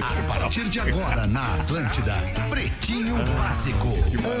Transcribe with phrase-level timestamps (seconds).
[0.00, 2.14] A partir de agora na Atlântida,
[2.50, 3.88] Pretinho Básico,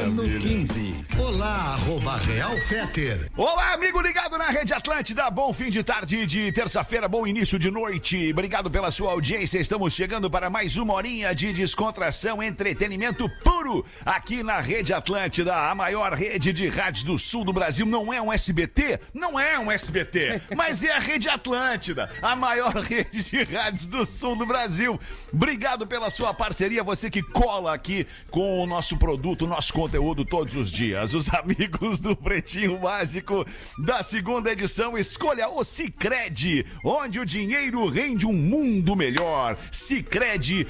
[0.02, 1.06] ano 15.
[1.18, 3.30] Olá, arroba Real Feter.
[3.36, 5.30] Olá, amigo ligado na Rede Atlântida.
[5.30, 8.30] Bom fim de tarde de terça-feira, bom início de noite.
[8.32, 9.58] Obrigado pela sua audiência.
[9.58, 15.74] Estamos chegando para mais uma horinha de descontração, entretenimento puro aqui na Rede Atlântida, a
[15.74, 17.86] maior rede de rádios do sul do Brasil.
[17.86, 19.00] Não é um SBT?
[19.14, 24.04] Não é um SBT, mas é a Rede Atlântida, a maior rede de rádios do
[24.04, 24.98] sul do Brasil.
[25.32, 30.24] Obrigado pela sua parceria, você que cola aqui com o nosso produto, o nosso conteúdo
[30.24, 31.14] todos os dias.
[31.14, 33.44] Os amigos do Pretinho Básico
[33.78, 39.56] da segunda edição, escolha o Cicred, onde o dinheiro rende um mundo melhor.
[39.70, 40.66] Cicred.com.br.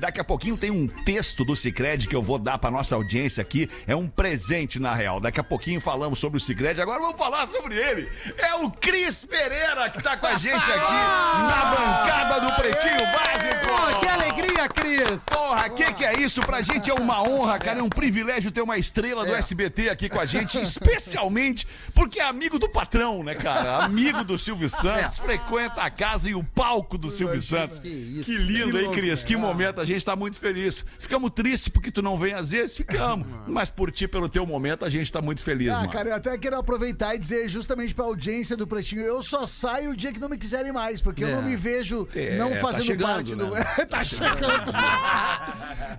[0.00, 3.40] Daqui a pouquinho tem um texto do Cicred que eu vou dar para nossa audiência
[3.40, 3.68] aqui.
[3.86, 5.20] É um presente, na real.
[5.20, 6.80] Daqui a pouquinho falamos sobre o Cicred.
[6.80, 8.08] Agora vamos falar sobre ele.
[8.38, 13.56] É o Cris Pereira que tá com a gente aqui na bancada do Pretinho Básico.
[13.66, 15.22] Pô, que alegria, Cris!
[15.24, 16.40] Porra, que que é isso?
[16.42, 17.78] Pra gente é uma honra, cara.
[17.80, 19.38] É um privilégio ter uma estrela do É.
[19.38, 23.84] SBT aqui com a gente, especialmente porque é amigo do patrão, né, cara?
[23.84, 27.78] Amigo do Silvio Santos, frequenta a casa e o palco do Silvio Santos.
[27.78, 28.24] Que isso.
[28.24, 29.22] Que lindo, hein, Cris?
[29.24, 29.80] Que momento.
[29.80, 30.84] A gente tá muito feliz.
[30.98, 33.26] Ficamos tristes porque tu não vem às vezes, ficamos.
[33.46, 35.90] Mas por ti, pelo teu momento, a gente tá muito feliz, Ah, mano.
[35.90, 39.90] cara, eu até quero aproveitar e dizer justamente pra audiência do Pretinho, eu só saio
[39.90, 41.32] o dia que não me quiserem mais, porque eu É.
[41.34, 43.50] não me vejo É, não tá fazendo chegando, parte do...
[43.50, 43.64] né?
[43.90, 44.46] tá chegando.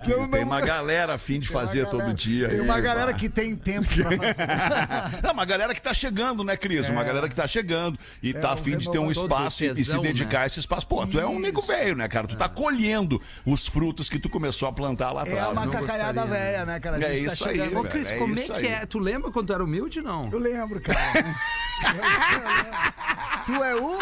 [0.08, 2.48] Eu Tem não- uma galera a fim de uma fazer galera- todo dia.
[2.48, 3.18] Tem uma aí, galera pá.
[3.18, 5.20] que tem tempo pra fazer.
[5.22, 6.88] Não, uma galera que tá chegando, né, Cris?
[6.88, 9.70] Uma galera que tá chegando e tá um afim de ter um espaço e- e
[9.70, 10.44] se tesão, dedicar né?
[10.44, 10.86] a esse espaço.
[10.86, 12.26] Pô, tu é um nego velho, né, cara?
[12.26, 15.52] Tu tá colhendo os frutos que tu começou a plantar lá É atrás.
[15.52, 16.96] uma não cacalhada gostaria, velha, né, cara?
[16.96, 17.80] A É gente tá isso aí, chegando.
[17.80, 18.72] Ô, Cris, é como é isso que aí.
[18.72, 18.86] é?
[18.86, 20.28] Tu lembra quando tu era humilde, não?
[20.32, 20.98] Eu lembro, cara.
[23.46, 23.98] tu é um?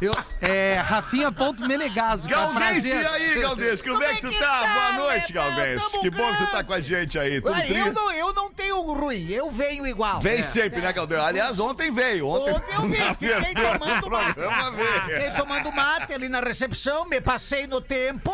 [0.00, 2.28] Eu, é, Rafinha.menegaso.
[2.28, 3.82] cara, Galdense, e aí, Galdense?
[3.82, 4.60] Como, é que tu tá?
[4.66, 5.90] Boa noite, Galdense.
[5.90, 7.40] Tamo Que bom que tu tá com a gente aí.
[7.40, 10.20] Tudo Ué, eu, não, eu não tenho ruim, eu venho igual.
[10.20, 11.22] Vem sempre, né, Galdense?
[11.24, 12.28] Aliás, ontem veio.
[12.28, 14.34] Ontem, Ontem eu vim, fiquei tomando do mate.
[15.04, 18.32] Fiquei tomando mate ali na recepção, me passei no tempo,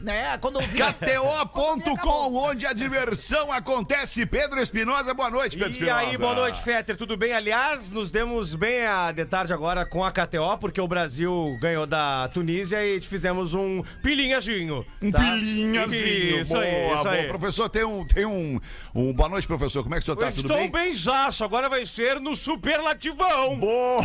[0.00, 0.36] né?
[0.38, 0.78] Quando eu vi.
[0.78, 4.24] KTO.com, onde a diversão acontece.
[4.26, 5.96] Pedro Espinosa, boa noite, Pedro E Espinosa.
[5.98, 7.32] aí, boa noite, Fetter, tudo bem?
[7.32, 11.88] Aliás, nos demos bem a de tarde agora com a KTO, porque o Brasil ganhou
[11.88, 14.86] da Tunísia e fizemos um pilinhazinho.
[15.02, 15.18] Um tá?
[15.18, 16.40] pilinhazinho.
[16.40, 17.14] Isso boa, aí, isso boa.
[17.14, 17.26] aí.
[17.26, 18.60] Professor, tem um, tem um,
[18.94, 19.12] um...
[19.12, 19.82] Boa noite, professor.
[19.82, 20.26] Como é que o senhor tá?
[20.26, 20.70] Eu Tudo Estou bem?
[20.70, 23.58] bem zaço, agora vai ser no superlativão.
[23.58, 24.02] Boa!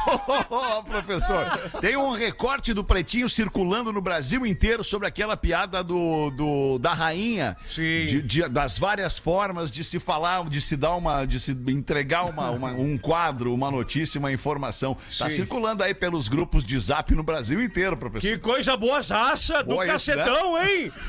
[0.86, 1.46] professor,
[1.80, 6.92] tem um recorte do Pretinho circulando no Brasil inteiro sobre aquela piada do, do- da
[6.94, 7.56] rainha.
[7.68, 8.06] Sim.
[8.06, 11.24] De- de- das várias formas de se falar, de se dar uma.
[11.24, 14.96] de se entregar uma, uma- um quadro, uma notícia, uma informação.
[15.18, 15.36] Tá Sim.
[15.36, 18.28] circulando aí pelos grupos de zap no Brasil inteiro, professor.
[18.30, 20.16] Que coisa boa zaça do Boa isso, né?
[20.16, 20.92] cacetão, hein?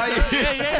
[0.00, 0.72] Olha isso.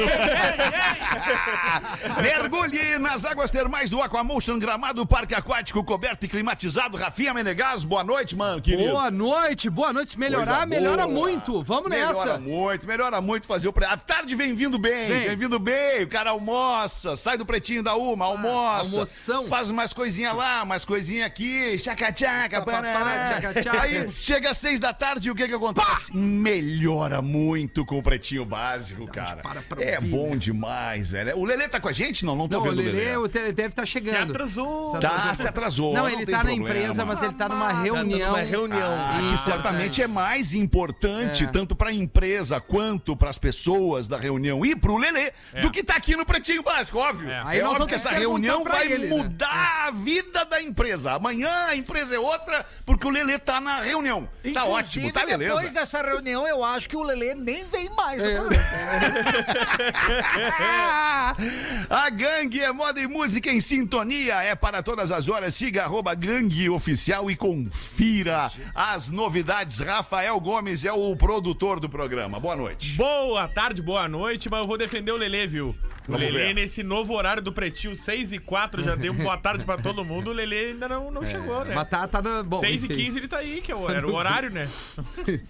[2.22, 6.96] Mergulhe nas águas termais do Aquamotion Gramado, Parque Aquático coberto e climatizado.
[6.96, 8.90] Rafinha Menegas, boa noite, mano, querido.
[8.90, 10.12] Boa noite, boa noite.
[10.12, 11.18] Se melhorar, Coisa melhora boa.
[11.28, 11.62] muito.
[11.62, 12.38] Vamos Melhora nessa.
[12.38, 13.72] muito, melhora muito fazer o.
[13.74, 13.84] Pre...
[13.84, 15.28] A tarde vem vindo bem, Vem.
[15.28, 16.02] vem vindo bem.
[16.04, 18.94] O cara almoça, sai do pretinho da uma, almoça.
[18.94, 19.46] almoção.
[19.48, 22.64] Faz umas coisinhas lá, umas coisinhas aqui, tchaca-tchaca.
[23.82, 26.16] Aí chega às seis da tarde e o que que acontece?
[26.16, 29.42] Melhora muito com o pretinho básico, cara.
[29.42, 30.36] para pra É ouvir, bom né?
[30.36, 31.36] demais, velho.
[31.38, 32.24] O Lelê tá com a gente?
[32.24, 33.16] Não, não tô Não, vendo o Lelê Lelê.
[33.18, 34.30] o te- deve estar chegando.
[34.30, 34.98] atrasou.
[34.98, 35.92] Tá, se atrasou.
[35.92, 36.68] Não, não ele tá na problema.
[36.70, 38.32] empresa, mas ele tá numa reunião.
[38.32, 38.90] numa reunião.
[38.92, 41.46] Ah, que Isso, certamente é mais importante, É.
[41.46, 46.16] tanto pra empresa quanto pras pessoas da reunião e pro Lelê, do que tá aqui
[46.16, 47.30] no Pretinho Básico, óbvio.
[47.30, 49.16] É, Aí nós óbvio que essa reunião vai ele, né?
[49.16, 51.12] mudar a vida da empresa.
[51.12, 54.28] Amanhã a empresa é outra, porque o Lelê tá na reunião.
[54.42, 55.54] Tá Inclusive, ótimo, tá beleza.
[55.54, 58.22] Depois dessa reunião, eu acho que o Lelê nem vem mais.
[58.22, 58.38] É.
[61.88, 64.42] A gangue é moda e música em sintonia.
[64.42, 65.54] É para todas as horas.
[65.54, 69.78] Siga arroba gangue oficial e confira as novidades.
[69.78, 72.38] Rafael Gomes é o produtor do programa.
[72.38, 72.94] Boa noite.
[72.96, 75.74] Boa tarde, boa noite, mas eu vou defender o Lelê, viu?
[76.08, 76.54] O Lelê, ver.
[76.54, 80.30] nesse novo horário do Pretinho, 6 e 4, já deu boa tarde pra todo mundo.
[80.30, 81.74] O Lelê ainda não, não chegou, né?
[81.74, 82.94] Mas tá, tá no, bom, 6 e enfim.
[82.96, 84.68] 15 ele tá aí, que é o- era o horário, né?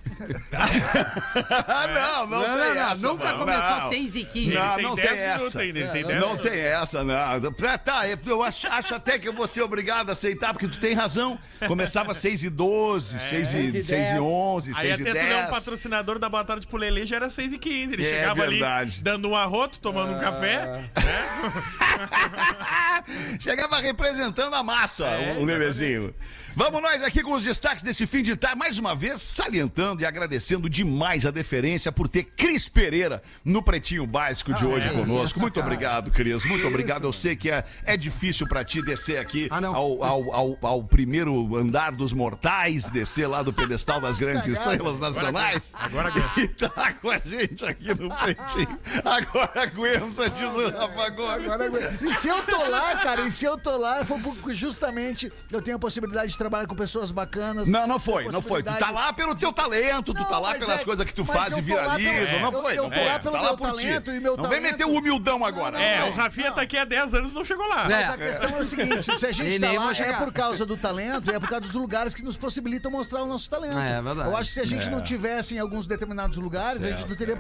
[0.52, 2.94] Ah, não, não, Não, tem não, essa.
[2.96, 3.88] nunca mano, começou não.
[3.88, 4.54] 6 e 15.
[4.54, 5.60] Não, tem não 10 tem minutos essa.
[5.60, 6.50] ainda, ele tem 10 Não minutos.
[6.50, 7.14] tem essa, não.
[7.14, 10.78] Ah, Tá, eu acho, acho até que eu vou ser obrigado a aceitar, porque tu
[10.78, 11.38] tem razão.
[11.66, 14.20] Começava 6 e 12, 6 6 e, e 6 e 10.
[14.20, 15.50] 11, Aí 6 e até tu é um 10.
[15.50, 18.92] patrocinador da Boa Tarde pro Lelê, já era 6 e 15 Ele É chegava verdade.
[18.96, 20.90] ali dando um arroto, tomando um café café.
[23.40, 26.14] Chegava representando a massa, É, o, o Lelezinho.
[26.54, 30.06] Vamos nós aqui com os destaques desse fim de tarde, mais uma vez salientando e
[30.06, 35.40] agradecendo demais a deferência por ter Cris Pereira no Pretinho Básico de hoje conosco.
[35.40, 36.44] Muito obrigado, Cris.
[36.44, 37.04] Muito obrigado.
[37.04, 40.84] Eu sei que é, é difícil pra ti descer aqui Ah, ao, ao, ao, ao
[40.84, 45.72] primeiro andar dos mortais, descer lá do pedestal das grandes estrelas nacionais.
[45.74, 46.40] Agora aguenta.
[46.40, 48.78] E tá com a gente aqui no Pretinho.
[49.04, 51.50] Agora aguenta, diz o Rafa Gomes.
[51.50, 55.62] Agora, e se eu tô lá, cara, e se eu tô lá, foi justamente eu
[55.62, 57.68] tenho a possibilidade de trabalhar com pessoas bacanas.
[57.68, 58.62] Não, não foi, não foi.
[58.62, 61.24] Tu tá lá pelo teu talento, tu Não, tá lá pelas é- coisas que tu
[61.24, 62.10] faz e eu viraliza.
[62.26, 63.86] pelo- Não eu- foi, eu não tô lá pelo tá meu lá por ti.
[63.86, 65.78] talento e meu Não vem talento- meter o humildão agora.
[65.78, 67.84] Não, É, não, o Rafinha tá aqui há 10 anos e não chegou lá.
[67.84, 67.88] É.
[67.88, 70.76] Mas a questão é o seguinte: se a gente tá lá, é por causa do
[70.76, 73.78] talento e é por causa dos lugares que nos possibilitam mostrar o nosso talento.
[73.78, 74.28] É, é verdade.
[74.28, 74.90] Eu acho que se a gente É.
[74.90, 77.36] não tivesse em alguns determinados lugares, a gente não teria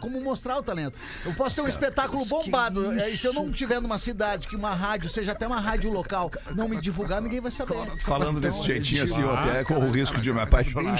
[0.00, 0.96] como mostrar o talento.
[1.24, 4.56] Eu posso ter um espetáculo bombado, é, e se eu não tiver numa cidade que
[4.56, 7.74] uma rádio, seja até uma rádio local, não me divulgar, ninguém vai saber.
[8.02, 10.96] Falando desse Então, jeitinho assim, eu até corro o risco de me apaixonar.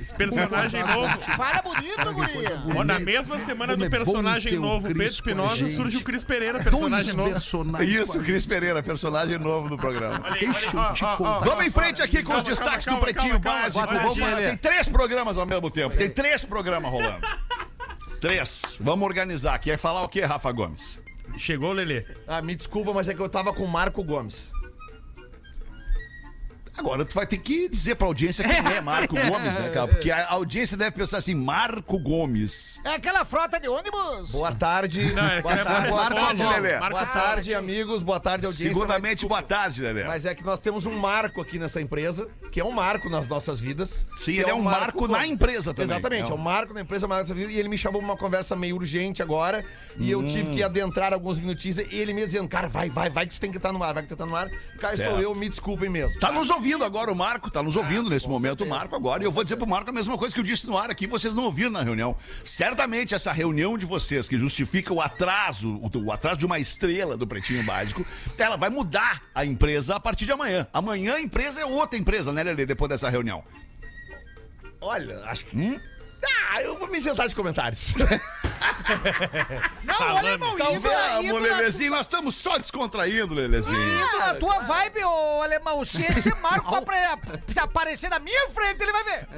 [0.00, 1.20] Esse personagem novo.
[1.36, 2.84] Fala bonito, guria!
[2.84, 6.70] Na mesma semana Como do é personagem novo Pedro Espinosa, surge o Cris Pereira, Dois
[6.70, 7.82] personagem novo.
[7.82, 10.20] Isso, Cris Pereira, personagem novo do programa.
[10.24, 11.40] Olha aí, olha.
[11.40, 13.86] Vamos em frente aqui com os destaques calma, do Pretinho calma, Básico.
[13.86, 15.96] Vamos tem três programas ao mesmo tempo.
[15.96, 17.26] Tem três programas rolando.
[18.20, 18.78] Três.
[18.80, 19.58] Vamos organizar.
[19.58, 21.00] Quer falar o quê, Rafa Gomes?
[21.38, 22.04] Chegou Lelê.
[22.26, 24.50] Ah, me desculpa, mas é que eu tava com o Marco Gomes.
[26.78, 29.88] Agora tu vai ter que dizer pra audiência quem é Marco Gomes, né, cara?
[29.88, 32.80] Porque a audiência deve pensar assim, Marco Gomes.
[32.84, 34.30] É aquela frota de ônibus!
[34.30, 35.12] Boa tarde.
[35.12, 36.78] Não, é que boa é tarde, boa Marco tarde, Lelê.
[36.78, 38.02] Boa tarde, amigos.
[38.02, 38.74] Boa tarde, audiência.
[38.74, 40.04] Segundamente, Mas boa tarde, Lelé.
[40.04, 43.26] Mas é que nós temos um marco aqui nessa empresa, que é um marco nas
[43.26, 44.06] nossas vidas.
[44.16, 45.96] Sim, ele é um marco na empresa também.
[45.96, 47.50] Exatamente, É é um- marco na empresa, um marco nessa vida.
[47.52, 49.64] E ele me chamou pra uma conversa meio urgente agora.
[49.98, 50.54] E eu tive Hum.
[50.54, 51.78] que adentrar alguns minutinhos.
[51.78, 53.94] E ele me dizendo, cara, vai, vai, vai, que tu tem que estar no ar,
[53.94, 54.48] vai que tu tá no ar.
[54.78, 55.00] Cá Certo.
[55.02, 56.18] estou eu, me desculpem mesmo.
[56.20, 59.22] Tá nos ouvindo agora o Marco, tá nos ouvindo nesse momento o Marco agora.
[59.22, 61.06] E eu vou dizer pro Marco a mesma coisa que eu disse no ar aqui,
[61.06, 62.16] vocês não ouviram na reunião.
[62.44, 67.16] Certamente essa reunião de vocês que justifica o atraso, o, o atraso de uma estrela
[67.16, 68.04] do Pretinho Básico,
[68.38, 70.66] ela vai mudar a empresa a partir de amanhã.
[70.72, 73.44] Amanhã a empresa é outra empresa, né, Lelê, depois dessa reunião.
[74.80, 75.56] Olha, acho que.
[75.56, 75.80] Hum?
[76.52, 77.94] Ah, eu vou me isentar de comentários.
[79.84, 83.76] Não, olha, irmão, Então indo, na- vamos, indo, na, Lelezinho, nós estamos só descontraindo, Lelezinho.
[83.76, 85.84] indo na tua vibe, ô alemão.
[85.84, 86.74] Se esse Marco
[87.62, 89.28] aparecer na minha frente, ele vai ver.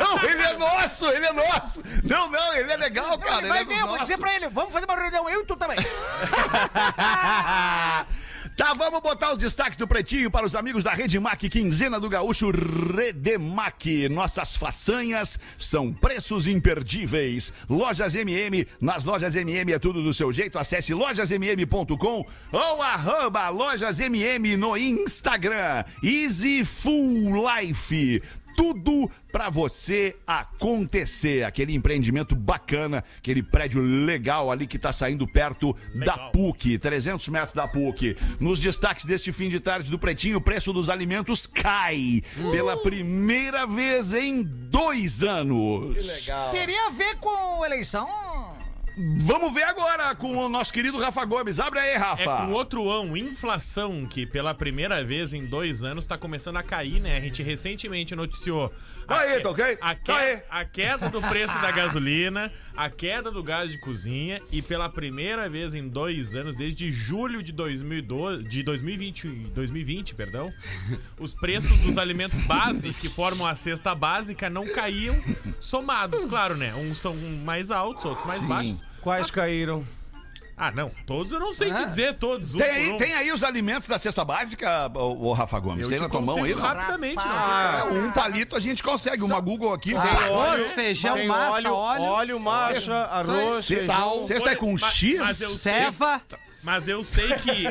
[0.00, 1.82] Não, ele é nosso, ele é nosso.
[2.02, 3.38] Não, não, ele é legal, cara.
[3.38, 5.42] ele vai é dos ver, eu vou dizer pra ele, vamos fazer uma reunião, eu
[5.42, 5.78] e tu também.
[8.56, 12.52] Tá, vamos botar os destaques do Pretinho para os amigos da Redemac, quinzena do gaúcho
[12.52, 14.08] Redemac.
[14.08, 17.52] Nossas façanhas são preços imperdíveis.
[17.68, 20.56] Lojas MM, nas lojas MM é tudo do seu jeito.
[20.56, 25.84] Acesse lojasmm.com ou arroba lojasmm no Instagram.
[26.00, 28.22] Easy Full Life
[28.56, 31.44] tudo pra você acontecer.
[31.44, 36.30] Aquele empreendimento bacana, aquele prédio legal ali que tá saindo perto da Legal.
[36.30, 38.16] PUC, 300 metros da PUC.
[38.40, 43.66] Nos destaques deste fim de tarde do Pretinho, o preço dos alimentos cai pela primeira
[43.66, 46.24] vez em dois anos.
[46.24, 46.50] Legal.
[46.50, 48.08] Teria a ver com eleição?
[48.96, 51.58] Vamos ver agora com o nosso querido Rafa Gomes.
[51.58, 52.36] Abre aí, É Rafa.
[52.46, 57.00] com outro ão, inflação, que pela primeira vez em dois anos tá começando a cair,
[57.00, 57.16] né?
[57.16, 58.72] A gente recentemente noticiou.
[59.06, 59.78] a Aí, que- tá ok?
[59.82, 60.42] A, que- Tá aí.
[60.48, 65.46] a queda do preço da gasolina, a queda do gás de cozinha e pela primeira
[65.48, 70.50] vez em dois anos, desde julho de 2012, de 2020, 2020, perdão,
[71.18, 75.16] os preços dos alimentos básicos que formam a cesta básica não caíam
[75.60, 76.72] somados, claro, né?
[76.74, 77.14] Uns são
[77.44, 78.83] mais altos, outros mais baixos.
[79.04, 79.86] Quais caíram?
[80.56, 81.84] Ah, não, todos eu não sei te Ah.
[81.84, 82.54] dizer, todos.
[82.54, 82.96] um Tem por aí, um.
[82.98, 85.82] tem aí os alimentos da cesta básica, ô, ô, Rafa Gomes?
[85.82, 86.40] Eu tem te na tua mão aí?
[86.54, 86.66] consigo não?
[86.68, 88.06] Rapidamente, Ah, não.
[88.06, 89.96] um palito a gente consegue, uma Google aqui.
[89.96, 92.02] Arroz, feijão, Tem massa, óleo, óleo.
[92.02, 94.26] óleo, massa, arroz, Cesta, feijão.
[94.28, 95.18] cesta é com Mas- X?
[95.18, 96.22] mas eu Ceva.
[96.64, 97.64] Mas eu sei que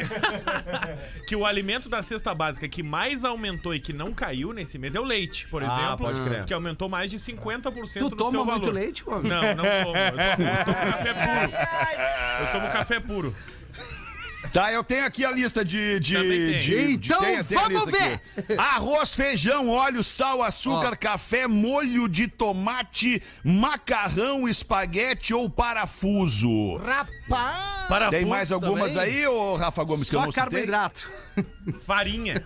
[1.28, 4.94] que o alimento da cesta básica que mais aumentou e que não caiu nesse mês
[4.94, 5.98] é o leite, por Ah, exemplo.
[6.06, 6.46] pode crer.
[6.46, 8.74] Que aumentou mais de 50% Tu toma seu muito valor.
[8.74, 9.24] leite, Gomes?
[9.32, 9.98] Não, não tomo.
[9.98, 11.54] Eu tomo, eu tomo café puro.
[12.40, 13.36] Eu tomo café puro.
[14.52, 16.00] Tá, eu tenho aqui a lista de.
[16.00, 18.54] de, de- de- Então, tem- vamos lista aqui.
[18.58, 20.96] Arroz, feijão, óleo, sal, açúcar, Ó.
[20.96, 26.76] café, molho de tomate, macarrão, espaguete ou parafuso.
[26.78, 27.88] Rapaz!
[27.88, 29.16] Parafuso Tem mais algumas também.
[29.16, 30.44] aí, ô Rafa Gomes, que eu Só não citei?
[30.44, 31.10] carboidrato.
[31.86, 32.44] Farinha.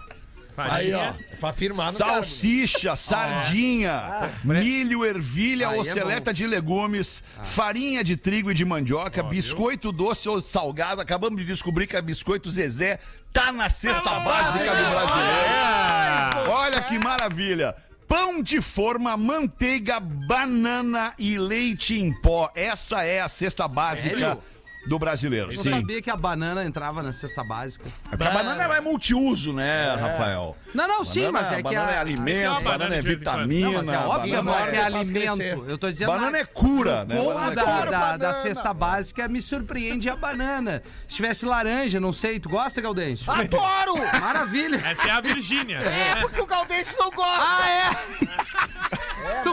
[0.57, 1.13] Aí, ó.
[1.39, 1.97] Pra firmar no.
[1.97, 8.65] Salsicha, sardinha, milho, ervilha Aí ou é seleta de legumes, farinha de trigo e de
[8.65, 11.01] mandioca, biscoito doce ou salgado.
[11.01, 12.99] Acabamos de descobrir que a Biscoito Zezé
[13.31, 16.51] tá na cesta básica do brasileiro.
[16.51, 17.75] Olha que maravilha.
[18.07, 22.49] Pão de forma, manteiga, banana e leite em pó.
[22.55, 24.43] Essa é a cesta básica Sério?
[24.87, 25.51] Do brasileiro.
[25.51, 25.69] Eu Sim.
[25.69, 27.85] sabia que a banana entrava na cesta básica.
[28.11, 30.55] A banana é multiuso, né, Rafael?
[30.73, 31.95] Não, não, sim, Banana- mas é que banana a...
[31.95, 33.37] é alimento, banana banana é de vez em quando.
[33.39, 33.67] vitamina.
[33.67, 35.37] Não, mas é óbvio banana que é faz alimento.
[35.37, 35.57] crescer.
[35.69, 36.07] Eu tô dizendo...
[36.11, 37.15] Banana na- é cura, né?
[37.15, 37.91] Banana é da, cura.
[37.91, 38.33] da, da banana.
[38.33, 40.81] cesta básica me surpreende a banana.
[41.07, 43.31] Se tivesse laranja, não sei, tu gosta, Gaudêncio?
[43.31, 43.95] Adoro!
[44.21, 44.77] Maravilha!
[44.77, 45.77] Essa é a Virgínia.
[45.79, 47.43] É porque o Galdêncio não gosta.
[47.43, 48.76] Ah, é?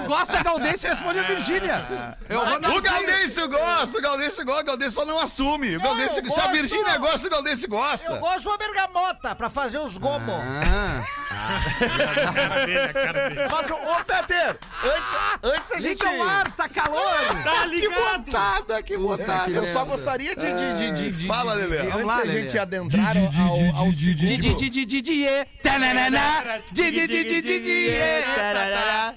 [0.04, 0.88] Gosta, Gaudêncio?
[0.88, 2.16] Responde a Virgínia.
[2.28, 5.76] Eu vou na O Galdêncio gosta, o Galdêncio gosta, o Galdêncio só não assume.
[5.76, 6.52] O Galdêncio, eu se a gosto.
[6.52, 8.10] Virgínia gosta, o Galdêncio gosta.
[8.12, 10.34] Eu gosto de uma bergamota pra fazer os gomos.
[10.34, 13.48] Ah, A cara dele, a cara dele.
[13.50, 16.04] Mas, ô, Fetter, antes, antes a gente...
[16.04, 17.00] liga o ar, tá calor!
[17.42, 18.24] Tá ligado?
[18.24, 19.50] Botada, que botada.
[19.50, 20.46] que Eu só gostaria de...
[20.46, 21.82] de, de, de, de Fala, Lelê.
[21.82, 22.42] de- Vamos Antes lá, Lelê.
[22.42, 24.16] gente adentrar ao, ao segundo...
[24.16, 25.44] di, di, di, di, é.
[25.62, 26.62] Tananana.
[26.72, 29.14] Di, di, di, di, di, di, é.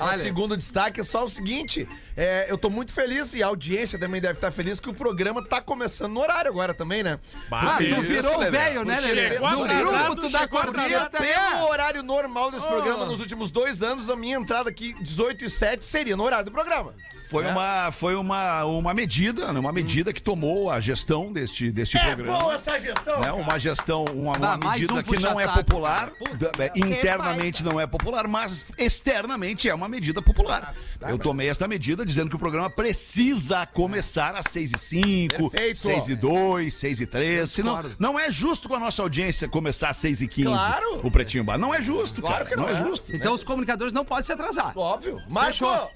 [0.00, 0.18] Olha.
[0.18, 4.20] segundo destaque é só o seguinte: é, eu tô muito feliz e a audiência também
[4.20, 7.18] deve estar feliz que o programa tá começando no horário agora também, né?
[7.50, 8.50] Ah, tu Isso, virou Lelê.
[8.50, 9.38] velho, né, Lelê?
[9.38, 10.48] No grupo, tu dá.
[10.48, 11.64] Pelo é.
[11.64, 15.84] horário normal desse programa nos últimos dois anos, a minha entrada aqui, 18 e 7,
[15.84, 16.94] seria no horário do programa.
[17.30, 19.60] Foi, uma, foi uma, uma medida, né?
[19.60, 22.52] uma medida que tomou a gestão deste, deste programa.
[22.54, 23.20] essa gestão!
[23.20, 23.32] né?
[23.32, 26.10] Uma gestão, uma, uma Ah, medida um que não é popular.
[26.10, 30.74] Puta, da- é, internamente não é popular, mas externamente é uma medida popular.
[31.08, 35.78] Eu tomei esta medida dizendo que o programa precisa começar às 6 e 5, Perfeito.
[35.78, 37.48] 6 e 2, 6 e 3.
[37.50, 41.00] Senão, não é justo com a nossa audiência começar às 6 e 15 Claro.
[41.06, 41.58] o Pretinho Bar.
[41.58, 42.50] Não é justo, Claro cara.
[42.50, 42.84] que não não é é.
[42.84, 43.14] justo.
[43.14, 44.72] Então os comunicadores não podem se atrasar.
[44.76, 45.20] Óbvio.
[45.28, 45.52] Marco!
[45.52, 45.90] Fechou.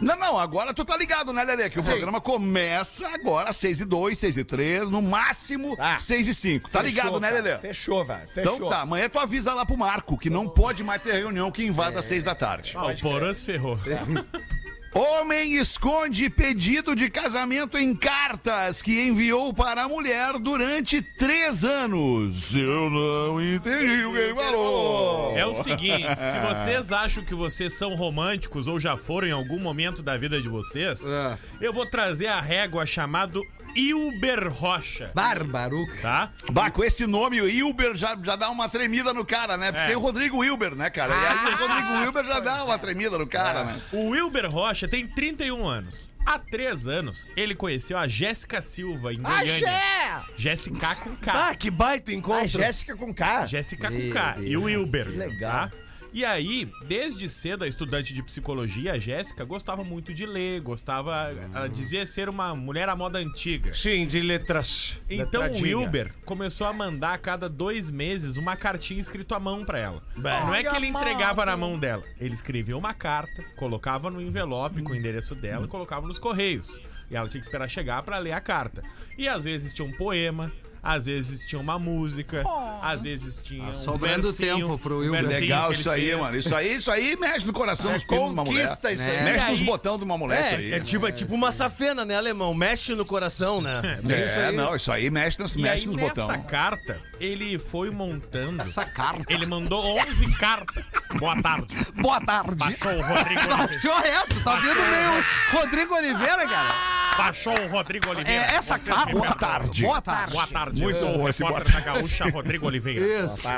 [0.00, 1.68] Não, não, agora tu tá ligado, né, Lelê?
[1.68, 5.98] Que o programa começa agora às 6 e 2, 6 e 3, no máximo Ah.
[5.98, 6.70] 6 e 5.
[6.70, 7.42] Tá ligado, Fechou, né, cara.
[7.42, 7.58] Lelê?
[7.58, 8.28] Fechou, velho.
[8.32, 8.56] Fechou.
[8.56, 11.64] Então tá, amanhã tu avisa lá pro Marco que não pode mais ter reunião que
[11.64, 12.72] invada às 6 da tarde.
[12.76, 13.78] Ah, o Porã se ferrou.
[14.96, 22.56] Homem esconde pedido de casamento em cartas que enviou para a mulher durante três anos.
[22.56, 25.36] Eu não entendi o que ele falou.
[25.36, 29.58] É o seguinte, se vocês acham que vocês são românticos ou já foram em algum
[29.60, 31.36] momento da vida de vocês, É.
[31.60, 33.42] eu vou trazer a régua chamado
[33.76, 36.00] Ilber Rocha, Barbaruca.
[36.02, 36.30] tá?
[36.50, 39.70] Bah, com esse nome, o Wilber já, já dá uma tremida no cara, né?
[39.70, 39.86] Porque É.
[39.88, 41.14] tem o Rodrigo Wilber, né, cara?
[41.14, 43.80] E aí o Rodrigo Wilber já dá uma tremida no cara, né?
[43.92, 46.10] O Wilber Rocha tem 31 anos.
[46.24, 50.24] Há três anos, ele conheceu a Jéssica Silva em Goiânia.
[50.36, 51.32] Jéssica com K.
[51.50, 52.42] Ah, que baita encontro.
[52.42, 53.46] A Jéssica com K.
[53.46, 54.36] Jéssica com K.
[54.40, 55.06] E o Wilber.
[55.06, 55.68] que legal.
[55.68, 55.72] tá?
[56.16, 61.30] E aí, desde cedo, a estudante de psicologia, a Jéssica, gostava muito de ler, gostava.
[61.54, 63.74] Ela dizia ser uma mulher à moda antiga.
[63.74, 64.96] Sim, de letras.
[65.10, 65.60] Então o.
[65.60, 70.02] Wilber começou a mandar a cada dois meses uma cartinha escrito à mão pra ela.
[70.16, 72.02] Não é que ele entregava na mão dela.
[72.18, 76.80] Ele escrevia uma carta, colocava no envelope com o endereço dela e colocava nos correios.
[77.10, 78.82] E ela tinha que esperar chegar pra ler a carta.
[79.18, 80.50] E às vezes tinha um poema.
[80.86, 82.44] Às vezes tinha uma música,
[82.80, 85.20] às vezes tinha um sobrando tempo pro um Wilber.
[85.22, 86.18] versinho Legal isso aí, fez.
[86.18, 86.36] mano.
[86.36, 88.62] Isso aí, isso aí mexe no coração dos pinos de uma mulher.
[88.68, 89.16] Conquista isso aí.
[89.16, 89.24] É.
[89.24, 90.72] Mexe nos botões de uma mulher, isso aí.
[90.72, 92.54] É, é tipo, é tipo uma safena, né, alemão?
[92.54, 93.80] Mexe no coração, né?
[94.08, 96.40] É, não, isso aí mexe, nas, E mexe aí, nos botões.
[96.46, 98.62] carta, ele foi montando.
[98.62, 99.24] Essa carta.
[99.32, 100.84] Ele mandou 11 cartas.
[101.18, 101.74] Boa tarde.
[102.00, 102.54] Boa tarde.
[102.54, 103.78] Baixou o Rodrigo Oliveira.
[103.80, 106.95] senhor reto, tá vindo meio Rodrigo Oliveira, cara.
[107.16, 108.46] Baixou o Rodrigo Oliveira.
[108.52, 109.06] É essa Vocês carta.
[109.06, 109.82] me Boa tarde.
[109.82, 110.32] Boa tarde.
[110.32, 110.82] Boa tarde.
[110.82, 113.24] Muito Eu sou o bom boa repórter da Gaúcha, Rodrigo Oliveira.
[113.24, 113.48] Isso.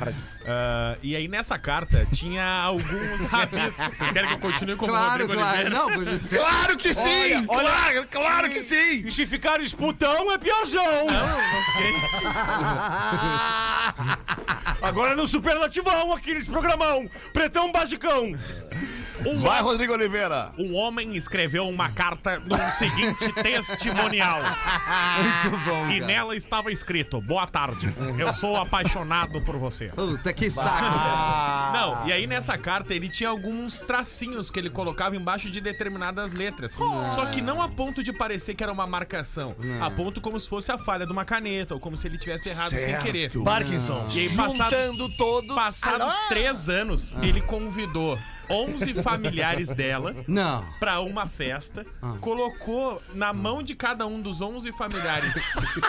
[0.46, 3.96] Ah, e aí nessa carta tinha alguns rabiscos.
[3.98, 5.58] Vocês querem que eu continue como Claro, Rodrigo claro.
[5.58, 5.70] Oliveira?
[5.70, 5.88] Não,
[6.18, 7.46] você- Claro que sim!
[7.46, 9.06] claro, claro que sim!
[9.06, 11.06] E se ficar esputão, é piazão.
[14.80, 17.08] Agora no superlativão aqui nesse programão.
[17.32, 18.34] Pretão basicão.
[19.26, 20.50] Um, Vai, Rodrigo Oliveira!
[20.58, 24.40] um homem escreveu uma carta no seguinte testimonial.
[25.42, 26.06] Muito bom, E cara.
[26.06, 29.88] nela estava escrito: Boa tarde, eu sou apaixonado por você.
[29.88, 30.84] Puta, que saco.
[31.72, 36.32] Não, e aí nessa carta ele tinha alguns tracinhos que ele colocava embaixo de determinadas
[36.32, 36.72] letras.
[36.72, 39.56] Só que não a ponto de parecer que era uma marcação.
[39.80, 42.48] A ponto como se fosse a falha de uma caneta, ou como se ele tivesse
[42.50, 43.02] errado sem Certo.
[43.04, 43.30] querer.
[43.44, 44.06] Parkinson.
[44.12, 45.54] E aí, passados, Juntando todos.
[45.54, 48.18] passados três anos, ele convidou
[48.50, 50.64] 11 familiares dela Não.
[50.80, 51.84] pra uma festa,
[52.20, 55.32] colocou na mão de cada um dos 11 familiares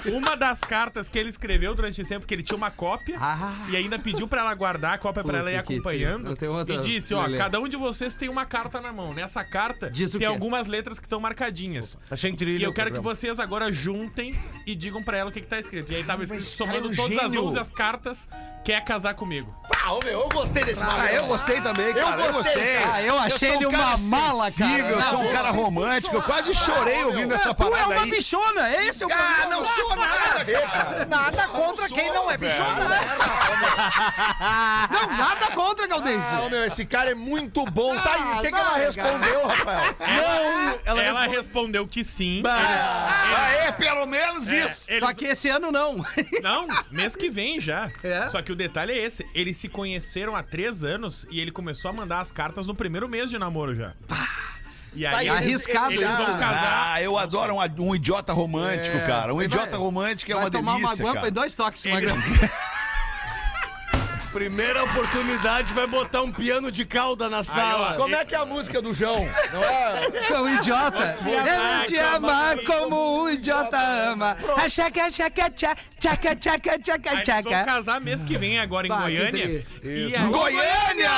[0.06, 3.54] uma das cartas que ele escreveu durante esse tempo, que ele tinha uma cópia, Ah.
[3.70, 6.36] e ainda pediu pra ela guardar a cópia pra ela ir Puta que acompanhando.
[6.36, 7.38] tem outra- e disse, ó, Lelê.
[7.38, 9.14] cada um de vocês tem uma carta na mão.
[9.14, 10.34] Nessa carta Diz o tem quê?
[10.34, 11.98] algumas letras que estão marcadinhas.
[12.10, 14.34] Achei E eu quero que vocês agora juntem
[14.66, 15.92] e digam pra ela o que, que tá escrito.
[15.92, 17.46] E aí tava escrito, somando um todas as gênio.
[17.48, 18.28] 11 as cartas,
[18.64, 19.54] quer casar comigo.
[19.84, 22.26] Ah, ô, meu, eu gostei desse Ah, eu gostei também, cara.
[22.26, 22.49] Eu gostei.
[22.92, 24.78] Ah, eu achei sou ele um uma mala, cara.
[24.80, 26.16] Eu sou um cara romântico.
[26.16, 29.50] Eu quase chorei ouvindo essa tu é uma bichona, esse é o Ah, problema.
[29.56, 31.06] não sou nada, cara.
[31.06, 33.00] Nada contra quem não é bichona, né?
[34.92, 36.50] Não, nada contra, Ah, Galdêncio.
[36.50, 37.96] meu, esse cara é muito bom.
[38.00, 39.96] Tá aí, o que, que Ah, ela vai, respondeu, Rafael?
[40.86, 42.42] Ela, ela respondeu que sim.
[42.46, 44.86] Aê, pelo menos É, isso.
[44.90, 46.06] eles- Só que esse ano não.
[46.42, 47.90] Não, mês que vem já.
[48.04, 48.30] É?
[48.30, 51.90] Só que o detalhe é esse: eles se conheceram há três anos e ele começou
[51.90, 53.92] a mandar as cartas no primeiro mês de namoro já.
[54.96, 56.26] E aí, Tá aí, Arriscado eles isso.
[56.26, 56.86] vão casar.
[56.94, 59.34] Ah, eu adoro um, um idiota romântico, cara.
[59.36, 61.28] Um idiota romântico é Vai uma tomar uma delícia, guampa cara.
[61.28, 61.84] e dois toques.
[61.84, 62.10] Uma Ele-
[64.32, 67.96] Primeira oportunidade vai botar um piano de cauda na sala.
[67.96, 69.28] Como é que é a música do João?
[69.52, 70.06] Não é?
[70.32, 71.16] É um idiota.
[71.28, 74.38] Eu te como amar como um idiota ama.
[74.56, 77.66] A chaca, chaca, tchaca, chaca, chaca, Aí chaca, eles vão chaca.
[77.66, 79.66] casar mês que vem agora em Bah, que Goiânia.
[79.84, 81.10] E aí, Goiânia!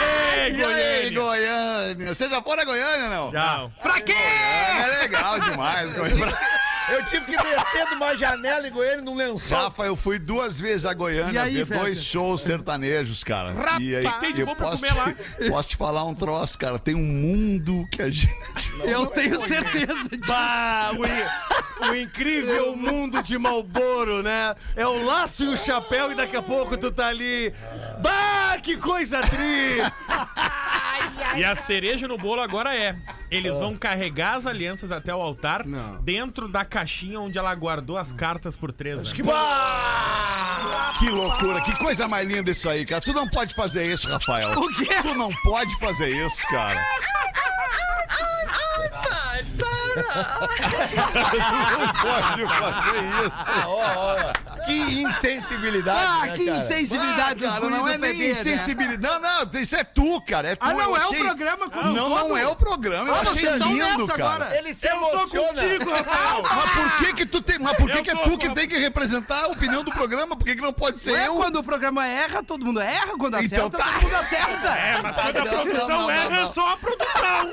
[0.00, 1.20] Ei, E aí, Goiânia!
[1.20, 2.14] Goiânia?
[2.14, 3.30] Você já foi na Goiânia, não?
[3.32, 3.70] Não.
[3.82, 4.12] Pra quê?
[4.12, 6.26] É legal demais, Goiânia.
[6.90, 9.56] Eu tive que descer de uma janela em Goiânia num lençol.
[9.58, 11.80] Rafa, eu fui duas vezes a E Goiânia aí, ver Feta?
[11.80, 13.54] dois shows sertanejos, cara.
[13.80, 15.12] e aí, tem de bom pra posso, comer lá.
[15.12, 16.78] te, posso te falar um troço, cara.
[16.78, 18.30] Tem um mundo que a gente.
[18.84, 20.26] Eu tenho certeza disso.
[20.26, 24.54] Bah, o, o incrível mundo de Malboro, né?
[24.76, 27.52] É o laço e o chapéu e daqui a pouco tu tá ali.
[28.00, 29.80] Bah, que coisa tri!
[31.36, 32.96] E a cereja no bolo agora é:
[33.30, 36.00] eles vão carregar as alianças até o altar Não.
[36.02, 39.12] dentro da caixinha onde ela guardou as cartas por três anos.
[39.12, 43.02] Que loucura, que coisa mais linda isso aí, cara.
[43.02, 44.58] Tu não pode fazer isso, Rafael.
[44.58, 44.86] O quê?
[45.02, 46.80] Tu não pode fazer isso, cara.
[51.78, 54.49] não pode fazer isso.
[54.70, 56.00] Que insensibilidade.
[56.00, 56.58] Ah, né, que cara?
[56.58, 58.30] insensibilidade dos cara, não do é nem PB, né?
[58.30, 59.02] insensibilidade.
[59.02, 60.50] Não, não, isso é tu, cara.
[60.50, 60.64] É tu.
[60.64, 62.28] Ah, não Eu é o programa como Não, todo?
[62.28, 63.08] não é o programa.
[63.08, 64.34] Eu Ah, achei lindo, nessa cara.
[64.44, 64.58] agora.
[64.58, 65.60] Ele se emociona.
[65.90, 66.42] Rafael!
[66.42, 68.50] Mas por que que tu tem, mas por que Eu que é tô tu que
[68.54, 70.36] tem que representar a opinião do programa?
[70.36, 71.34] Por que que não pode ser É eu?
[71.34, 73.16] quando o programa erra, todo mundo erra.
[73.18, 73.84] Quando Então acerta, tá.
[73.92, 74.68] todo mundo acerta.
[74.68, 77.52] É, mas quando a produção erra, é só a produção.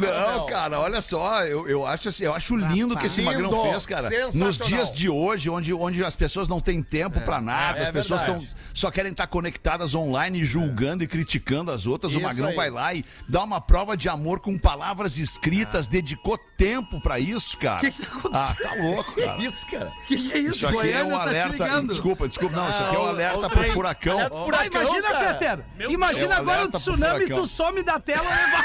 [0.00, 3.62] Não, cara, olha só, eu, eu acho assim, eu acho lindo o que esse Magrão
[3.70, 4.08] fez, cara.
[4.32, 8.22] Nos dias de hoje, onde as pessoas não têm tempo pra nada, é as pessoas
[8.22, 8.44] verdade.
[8.46, 12.12] estão só querem estar conectadas online, julgando e criticando as outras.
[12.12, 12.54] Isso o Magrão aí.
[12.56, 17.56] vai lá e dá uma prova de amor com palavras escritas, dedicou tempo pra isso,
[17.58, 17.80] cara.
[17.80, 18.36] Que que tá acontecendo?
[18.36, 19.42] Ah, tá louco, cara.
[19.42, 19.90] Isso, cara.
[20.06, 20.50] Que que é isso?
[20.56, 21.52] Isso aqui é Goiânia um tá te alerta.
[21.52, 21.88] ligando.
[21.88, 22.56] Desculpa, desculpa.
[22.56, 24.12] Não, isso aqui é Ah, um o- alerta o pro furacão.
[24.14, 25.34] alerta pro Ah, furacão, imagina, cara.
[25.38, 25.64] Feter.
[25.76, 26.38] Meu Imagina Deus.
[26.40, 28.64] agora o tsunami, tu some da tela e leva.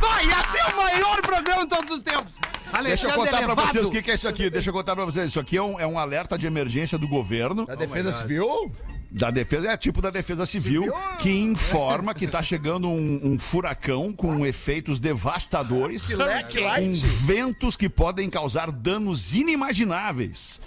[0.00, 2.34] Vai, ia ser o maior programa de todos os tempos.
[2.82, 3.68] Deixa eu Alexandre contar pra Elevado.
[3.72, 4.50] vocês o que, que é isso aqui.
[4.50, 5.28] Deixa eu contar pra vocês.
[5.28, 7.64] Isso aqui é um, é um alerta de emergência do governo.
[7.66, 8.70] Da Defesa Civil?
[9.10, 14.12] Da defesa, é tipo da defesa civil, que informa que tá chegando um, um furacão
[14.12, 20.60] com efeitos devastadores, com ventos que podem causar danos inimagináveis.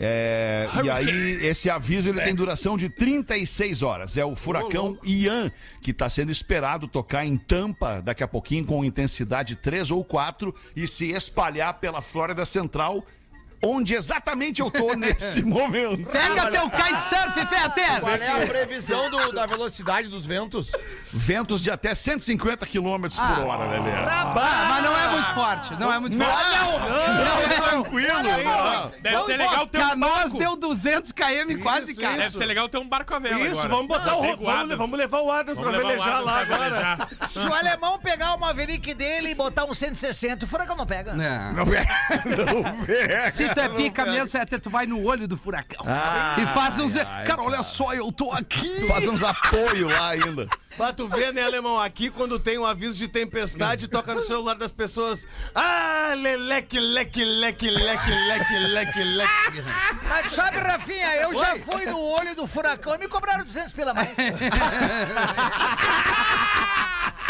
[0.00, 4.16] É, e aí, esse aviso ele tem duração de 36 horas.
[4.16, 8.84] É o furacão Ian, que está sendo esperado tocar em Tampa daqui a pouquinho com
[8.84, 13.04] intensidade 3 ou 4 e se espalhar pela Flórida Central,
[13.64, 16.06] onde exatamente eu tô nesse momento.
[16.06, 18.00] Pega teu kitesurf, Feter.
[18.00, 20.70] Qual é a previsão do- da velocidade dos ventos?
[21.12, 23.90] Ventos de até 150 km por hora, Lelê.
[23.92, 26.58] Ah, mas não é muito forte, não é muito forte.
[26.58, 28.22] Não, é tranquilo.
[28.22, 28.90] não.
[29.00, 30.38] Deve ser legal ter um Canoas barco.
[30.38, 32.16] deu 200 km quase, cara.
[32.18, 33.68] Deve ser legal ter um barco a vela Isso, agora.
[33.68, 37.08] vamos botar o As vamos, vamos levar o Adams Vamos pra o velejar lá agora.
[37.30, 41.12] Se o alemão pegar o Maverick dele e botar um 160, o furacão não pega.
[41.12, 41.52] É.
[41.52, 41.86] Não pega,
[42.52, 43.30] não pega.
[43.30, 45.84] Se tu é pica mesmo, Feter, tu vai no olho do furacão.
[46.40, 46.94] e faz uns...
[46.94, 48.86] Cara, olha só, eu tô aqui.
[48.86, 50.48] Faz uns apoio lá ainda.
[50.76, 51.80] Pra tu ver, né, alemão?
[51.80, 55.26] Aqui, quando tem um aviso de tempestade, toca no celular das pessoas.
[55.54, 59.64] Ah, leleque, leque, leque, leque, leque, leque, leque.
[60.08, 63.94] Mas sabe, Rafinha, eu já fui no olho do furacão e me cobraram 200 pela
[63.94, 64.08] mais.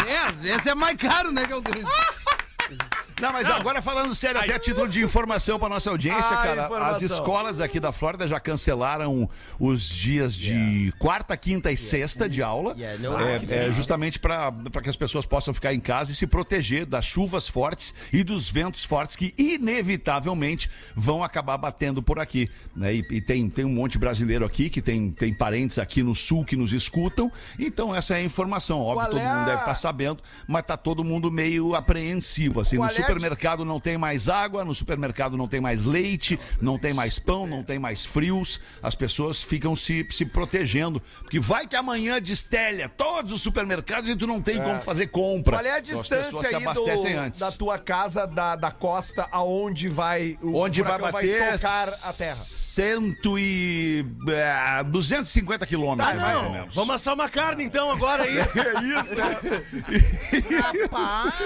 [0.07, 1.55] É, às vezes é mais caro, né, que
[3.25, 6.65] Não, mas agora falando sério, até a título de informação para nossa audiência, Ah, cara,
[6.67, 6.97] informação.
[6.97, 12.43] as escolas aqui da Flórida já cancelaram os dias de quarta, quinta e sexta de
[12.43, 16.15] aula, Yeah, no- é, é, justamente para que as pessoas possam ficar em casa e
[16.15, 22.19] se proteger das chuvas fortes e dos ventos fortes que inevitavelmente vão acabar batendo por
[22.19, 22.95] aqui, né?
[22.95, 26.15] E, e tem, tem um monte de brasileiro aqui que tem, tem parentes aqui no
[26.15, 28.81] sul que nos escutam, então essa é a informação.
[28.81, 32.77] Óbvio, Qual todo é mundo deve estar sabendo, mas tá todo mundo meio apreensivo, assim,
[32.77, 36.39] Qual no é di- supermercado não tem mais água, no supermercado não tem mais leite,
[36.61, 38.61] não tem mais pão, não tem mais frios.
[38.83, 41.01] As pessoas ficam se, se protegendo.
[41.21, 45.59] Porque vai que amanhã destelha todos os supermercados e tu não tem como fazer compra.
[45.59, 47.41] Qual é a Então, as distância se aí do- antes.
[47.41, 52.35] da tua casa, da, da costa, aonde vai o Onde vai bater tocar a terra?
[52.35, 54.05] Cento e...
[54.29, 56.75] É, 250 quilômetros, mais ou menos.
[56.75, 58.35] Vamos assar uma carne então agora aí.
[58.65, 59.15] É isso,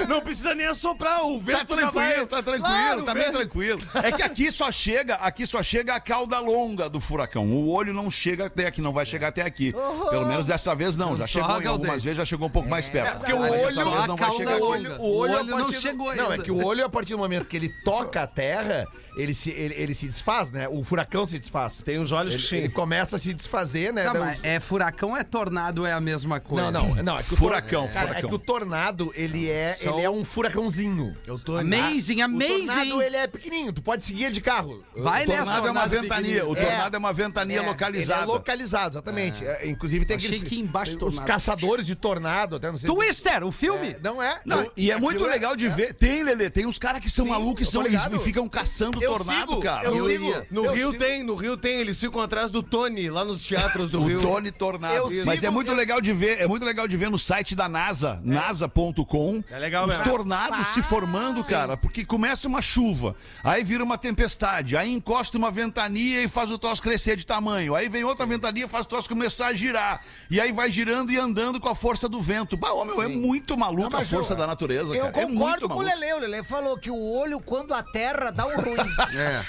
[0.09, 2.27] Não precisa nem assoprar, o Tá vento já tranquilo, vai.
[2.27, 3.81] tá tranquilo, Claro, tá bem tranquilo.
[4.03, 7.47] É que aqui só chega, aqui só chega a cauda longa do furacão.
[7.47, 9.73] O olho não chega até aqui, não vai chegar até aqui.
[10.11, 11.17] Pelo menos dessa vez não.
[11.17, 13.19] Já Só chegou algumas vezes, já chegou um pouco mais perto.
[13.19, 14.57] porque o olho- não vai chegar.
[14.59, 14.63] longa.
[14.63, 16.43] O olho, O a olho não do- chegou Não, é ainda.
[16.45, 18.87] que o olho, a partir do momento que ele toca a terra,
[19.18, 20.68] ele se, ele, ele se desfaz, né?
[20.68, 21.83] O furacão se desfaz.
[21.85, 22.57] Tem uns olhos Ele, que sim.
[22.57, 24.04] ele começa a se desfazer, né?
[24.04, 26.70] Tá, Daí mas os- é furacão, é tornado, é a mesma coisa.
[26.70, 27.18] Não, não, não.
[27.18, 28.28] É que o Furacão, tor- Cara, furacão.
[28.28, 31.16] é que o tornado, ele é, São- ele é um furacãozinho.
[31.26, 32.66] Eu tô Amazing, O amazing.
[32.66, 33.72] tornado, ele é pequenininho.
[33.72, 34.85] Tu pode seguir de carro.
[34.96, 36.46] Vai O nessa tornado é uma ventania.
[36.46, 38.22] O tornado é, uma ventania É, localizada.
[38.22, 39.44] É localizado, exatamente.
[39.44, 40.48] É, inclusive tem Achei aqueles...
[40.48, 42.88] que embaixo tem Os caçadores de tornado, até não sei...
[42.88, 43.88] Twister, o filme?
[43.88, 44.40] É, não é.
[44.44, 45.92] Não, e é muito legal de ver.
[45.94, 48.16] Tem, Lelê, tem uns caras que são malucos e são, ligado.
[48.16, 49.85] e ficam caçando tornado, sigo, cara.
[49.87, 50.25] eu Eu sigo.
[50.25, 50.47] iria.
[50.51, 51.03] No Eu Rio sigo.
[51.05, 54.21] tem, no Rio tem, eles ficam atrás do Tony, lá nos teatros do O Rio.
[54.21, 55.12] Tony Tornado.
[55.12, 57.55] Eu Mas é muito eu- legal de ver, é muito legal de ver no site
[57.55, 60.05] da NASA, nasa.com, É legal os mesmo.
[60.11, 65.51] tornados se formando, cara, porque começa uma chuva, aí vira uma tempestade, aí encosta uma
[65.51, 68.88] ventania e faz o troço crescer de tamanho, aí vem outra ventania e faz o
[68.88, 72.57] troço começar a girar, e aí vai girando e andando com a força do vento.
[72.57, 72.71] Bah,
[73.03, 75.21] é muito maluco a força eu- da natureza, Eu cara.
[75.23, 75.83] É muito concordo com o.
[75.83, 76.12] Lele.
[76.14, 78.77] O Lele falou que o olho, quando a terra dá um ruim.
[79.15, 79.45] É.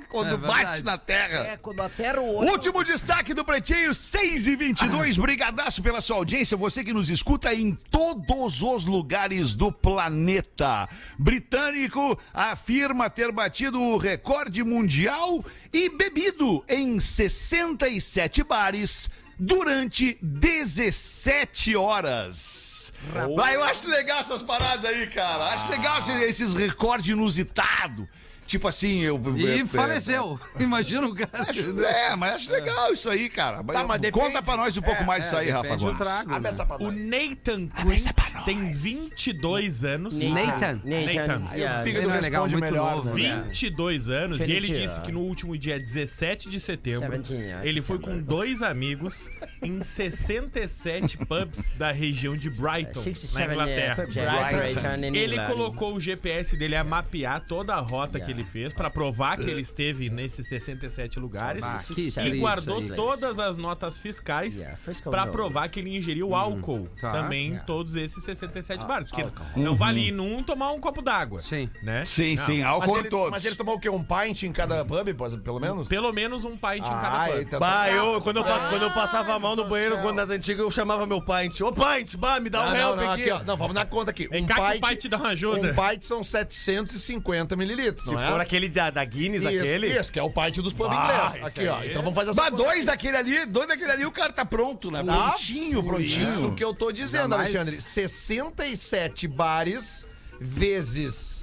[0.08, 1.46] Quando É bate na terra.
[1.46, 2.50] é, quando a terra, o olho.
[2.52, 6.56] Último destaque do Pretinho, 6 e 22 Brigadaço pela sua audiência.
[6.56, 10.88] Você que nos escuta em todos os lugares do planeta.
[11.18, 19.10] Britânico afirma ter batido o recorde mundial e bebido em 67 bares.
[19.38, 22.92] Durante 17 horas.
[23.36, 25.54] Vai, eu acho legal essas paradas aí, cara.
[25.54, 28.06] Acho legal esses, esses recordes inusitados.
[28.46, 29.20] Tipo assim, eu.
[29.36, 30.38] E é, faleceu.
[30.60, 31.50] Imagina o cara.
[31.50, 33.56] Acho- é, mas acho legal isso aí, cara.
[33.58, 35.96] Tá, mas Conta depende- pra nós um pouco mais disso aí, Rafa Gomes.
[35.98, 36.38] trago.
[36.38, 36.50] Né?
[36.80, 36.90] O.
[36.90, 40.18] Nathan Quinn tem 22 anos.
[40.18, 40.80] Nathan.
[40.84, 41.48] Nathan.
[41.54, 41.82] Yeah.
[41.84, 43.16] Fígado Ele é legal, muito melhor, novo.
[43.18, 43.42] né?
[43.48, 44.82] 22 anos e ele 22.
[44.82, 49.28] disse que no último dia 17 de setembro 17, ele foi com dois amigos
[49.62, 53.96] em 67 pubs da região de Brighton, na 67 Inglaterra.
[53.96, 58.44] pubs, yeah, Brighton Ele colocou o GPS dele a mapear toda a rota que ele
[58.44, 61.80] fez pra provar que ele esteve nesses 67 lugares Ah,
[62.26, 62.92] e guardou aí.
[62.94, 65.30] todas as notas fiscais Yeah, note.
[65.32, 67.10] provar que ele ingeriu álcool tá.
[67.12, 69.08] também em todos esses 67 bares.
[69.10, 71.40] Porque não vale ir num tomar um copo d'água.
[71.40, 71.68] Sim.
[71.82, 72.04] Né?
[72.04, 72.44] Sim, Não.
[72.46, 73.30] sim, Mas álcool ele, em todos.
[73.30, 73.88] mas ele tomou o quê?
[73.88, 75.08] Um pint em cada pub,
[75.42, 75.88] pelo menos?
[75.88, 77.36] Pelo menos um pint em cada Ah, pub.
[77.38, 77.58] eita.
[77.58, 80.62] Bah, eu, quando eu, pa- quando eu passava a mão no banheiro, quando nas antigas,
[80.62, 81.60] eu chamava meu pint.
[81.60, 83.44] Ô, pint, bah, me dá um Ah, help aqui.
[83.44, 84.26] Não, vamos na conta aqui.
[84.28, 85.70] Vem Um pint, pai te dá uma ajuda.
[85.70, 88.42] um pint são 750 mililitros, Se é?
[88.42, 89.86] aquele da, da Guinness, Isso, aquele...
[89.86, 91.46] Isso, que é o pint dos pub Ah, inglês.
[91.46, 91.84] Aqui, ó.
[91.84, 94.90] Então vamos fazer essa Mas dois daquele ali, dois daquele ali, o cara tá pronto,
[94.90, 95.02] né?
[95.02, 96.30] Prontinho, prontinho.
[96.30, 97.80] Isso que eu tô dizendo, Alexandre.
[97.80, 100.06] 67 bares
[100.40, 101.33] vezes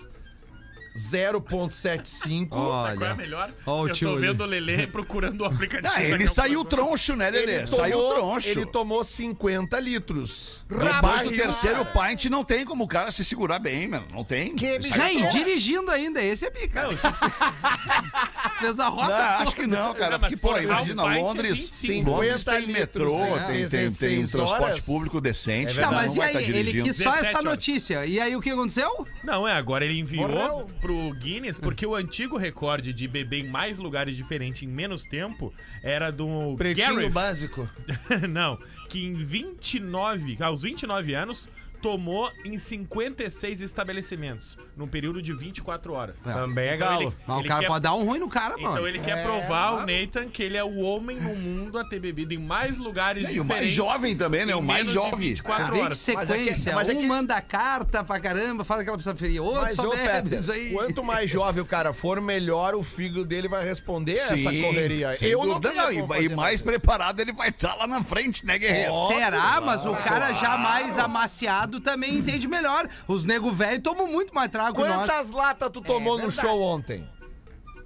[0.95, 2.49] 0,75.
[2.49, 3.13] Qual é a Olha.
[3.15, 3.51] melhor?
[3.65, 4.27] Ó o eu tio tô ali.
[4.27, 5.93] vendo o Lelê procurando o aplicativo.
[5.95, 7.57] Ah, ele saiu troncho, né, Lelê?
[7.59, 8.49] Ele Saiu tomou, troncho.
[8.49, 10.61] ele tomou 50 litros.
[10.67, 14.05] Depois do terceiro pint, não tem como o cara se segurar bem, mano.
[14.11, 14.55] Não tem.
[14.55, 15.37] Que Nem, troncho.
[15.37, 16.87] dirigindo ainda, esse é pica.
[18.59, 19.37] Fez a rota Não, toda.
[19.37, 20.11] acho que não, cara.
[20.17, 22.09] Não, Porque, pô, imagina, um é Londres, 25.
[22.09, 24.85] Londres tem 50 metrô, litros, tem, tem, tem um 16 transporte horas.
[24.85, 25.73] público decente.
[25.75, 26.33] Tá, não mas e aí?
[26.33, 28.05] tá Ele quis só 17 essa notícia.
[28.05, 29.07] E aí o que aconteceu?
[29.23, 30.69] Não, é, agora ele enviou.
[30.81, 35.53] Pro Guinness, porque o antigo recorde de beber em mais lugares diferentes em menos tempo
[35.83, 37.09] era do Pretinho Gareth.
[37.09, 37.69] básico.
[38.27, 38.57] Não,
[38.89, 41.47] que em 29, aos 29 anos,
[41.81, 46.25] tomou em 56 estabelecimentos, num período de 24 horas.
[46.25, 46.33] É.
[46.33, 47.01] Também é Então galo.
[47.03, 48.73] ele- Mas o ele cara quer- pode dar um ruim no cara, mano.
[48.75, 51.99] Então ele quer provar ao Nathan que ele é o homem no mundo a ter
[51.99, 54.55] bebido em mais lugares E o mais jovem também, né?
[54.55, 55.19] O mais jovem.
[55.31, 55.97] 24 Vê que horas.
[55.97, 56.75] sequência.
[56.75, 59.41] mas é que- um manda carta pra caramba, fala que ela precisa ferir.
[59.41, 60.71] Outro Mas, só ô, bebe Peter, isso aí.
[60.73, 64.61] quanto mais jovem o cara for, melhor o fígado dele vai responder a essa Sim,
[64.61, 65.15] correria.
[65.21, 66.07] Eu não, dúvida, não.
[66.07, 68.93] como E, mais preparado ele vai estar lá na frente, né, Guerreiro?
[69.07, 69.59] Será?
[69.61, 72.87] Mas o cara já mais amaciado também entende melhor.
[73.07, 75.07] Os nego velho tomam muito mais trago que nós.
[75.07, 76.47] Quantas latas tu tomou no verdade.
[76.47, 77.07] show ontem?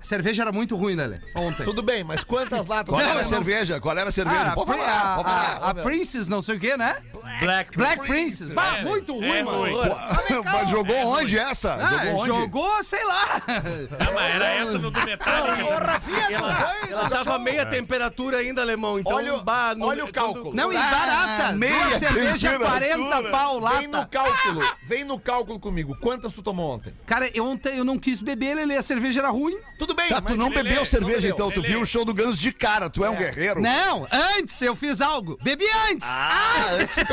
[0.06, 1.18] A cerveja era muito ruim, né, Lê?
[1.34, 1.64] Ontem.
[1.64, 3.26] Tudo bem, mas quantas latas Qual era a tomou?
[3.30, 3.82] cerveja?
[3.82, 4.40] Qual era a cerveja?
[4.40, 5.60] Ah, a, pode Pri- falar, a- pode falar.
[5.64, 6.98] a- a Princess, não sei o que, né?
[7.40, 7.76] Black.
[7.76, 8.50] Black Princess.
[8.52, 9.58] Bah, É, muito ruim, é mano.
[9.62, 9.74] ruim.
[10.46, 11.74] Mas jogou onde essa?
[11.74, 12.28] Ah, jogou onde?
[12.28, 13.42] jogou, sei lá.
[13.48, 15.66] Ah, mas era essa no do Metallica.
[15.66, 16.92] Ô, Rafinha, não foi?
[16.92, 19.00] Ela tava meia temperatura ainda, alemão.
[19.00, 20.54] Então, Olha o- bah, no- olha o cálculo.
[20.54, 21.52] Não, e barata.
[21.54, 22.90] meia Duas cerveja, temperatura.
[23.20, 25.98] 40 pau Vem no cálculo, vem no cálculo comigo.
[26.00, 26.94] Quantas tu tomou ontem?
[27.08, 28.78] Cara, ontem eu não quis beber, Lelê.
[28.78, 29.58] A cerveja era ruim.
[29.80, 31.34] Tudo bem, Tá, tu não Lelê, bebeu não cerveja, bebeu.
[31.36, 31.52] então.
[31.52, 32.90] Tu viu o show do Guns de cara.
[32.90, 33.62] Tu é um guerreiro.
[33.62, 35.38] Não, antes eu fiz algo.
[35.42, 36.08] Bebi antes.
[36.08, 36.96] Ah, antes-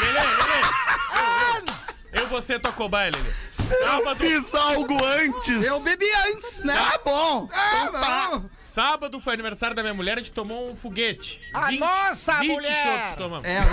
[0.00, 0.62] Lelê, Lelê.
[2.12, 3.30] Eu vou ser tua cobaia, Lelê.
[3.82, 5.64] Sábado, fiz algo antes.
[5.64, 6.74] Eu bebi antes, né?
[6.74, 7.48] Tá bom.
[7.52, 8.28] Ah, Então tá.
[8.32, 8.50] não.
[8.72, 11.40] Sábado foi aniversário da minha mulher, a gente tomou um foguete.
[11.52, 13.16] A 20 nossa 20 mulher!
[13.16, 13.46] tomamos.
[13.46, 13.72] É, velho.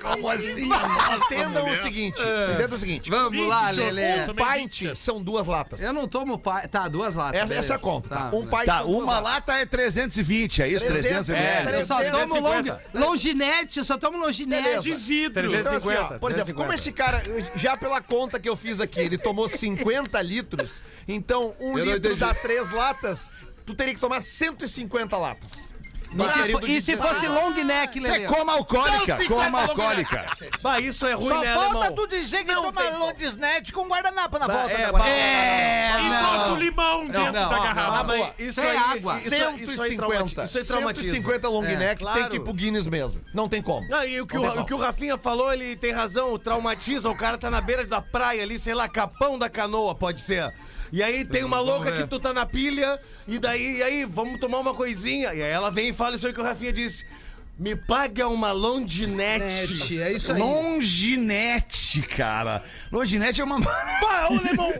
[0.00, 0.70] Como assim?
[1.16, 2.22] Entendam o seguinte,
[2.54, 3.10] entendam o seguinte.
[3.10, 3.90] Vamos lá, chocou.
[3.90, 5.82] Um pint são duas latas.
[5.82, 6.66] Eu não tomo pai.
[6.68, 7.42] Tá, duas latas.
[7.42, 8.30] Essa, essa é a conta, tá?
[8.30, 8.36] Tá.
[8.36, 10.86] Um pint Tá, uma lata é 320, é isso?
[10.86, 11.72] 300 300, ml.
[11.72, 12.98] Eu só tomo long, 350.
[12.98, 14.80] longinete, eu só tomo longinete.
[14.80, 15.54] De vidro.
[15.54, 17.22] Então, assim, ó, 350, por exemplo, como esse cara,
[17.56, 20.80] já pela conta que eu fiz aqui, ele tomou 50 litros,
[21.14, 23.28] então um Eu não litro dá três latas,
[23.66, 25.70] tu teria que tomar 150 latas.
[26.12, 28.26] E se, e se fosse long neck, Você é Lelê?
[28.26, 30.26] coma alcoólica, Não, coma 50 alcoólica.
[30.60, 31.94] Bah, isso é ruim, Só né, falta alemão?
[31.94, 32.98] tu dizer que Não toma como.
[32.98, 34.72] Londesnet com guardanapo na volta.
[34.72, 35.08] é, né, bah, agora?
[35.08, 36.56] É, E bota o não.
[36.58, 38.00] limão dentro não, da ó, garrafa.
[38.00, 38.34] Ah, mas boa.
[38.40, 39.18] isso é aí, água.
[39.18, 39.40] Isso, isso aí
[39.94, 39.96] 150.
[39.96, 40.44] traumatiza.
[40.44, 41.10] Isso aí traumatiza.
[41.14, 42.18] 150 long É, neck claro.
[42.20, 43.20] tem que ir pro Guinness mesmo.
[43.32, 43.94] Não tem como.
[43.94, 47.08] Ah, e o que Não o, o que o Rafinha falou, ele tem razão, traumatiza.
[47.08, 50.52] O cara tá na beira da praia ali, sei lá, capão da canoa, pode ser.
[50.92, 54.40] E aí tem uma louca que tu tá na pilha, e daí, e aí, vamos
[54.40, 55.32] tomar uma coisinha.
[55.34, 57.06] E aí ela vem e fala isso aí que o Rafinha disse.
[57.60, 59.44] Me paga uma longinete.
[59.74, 60.38] Net, é isso aí.
[60.40, 62.62] Longinete, cara.
[62.90, 63.56] Longinete é uma.
[64.30, 64.72] Ô, Lemão,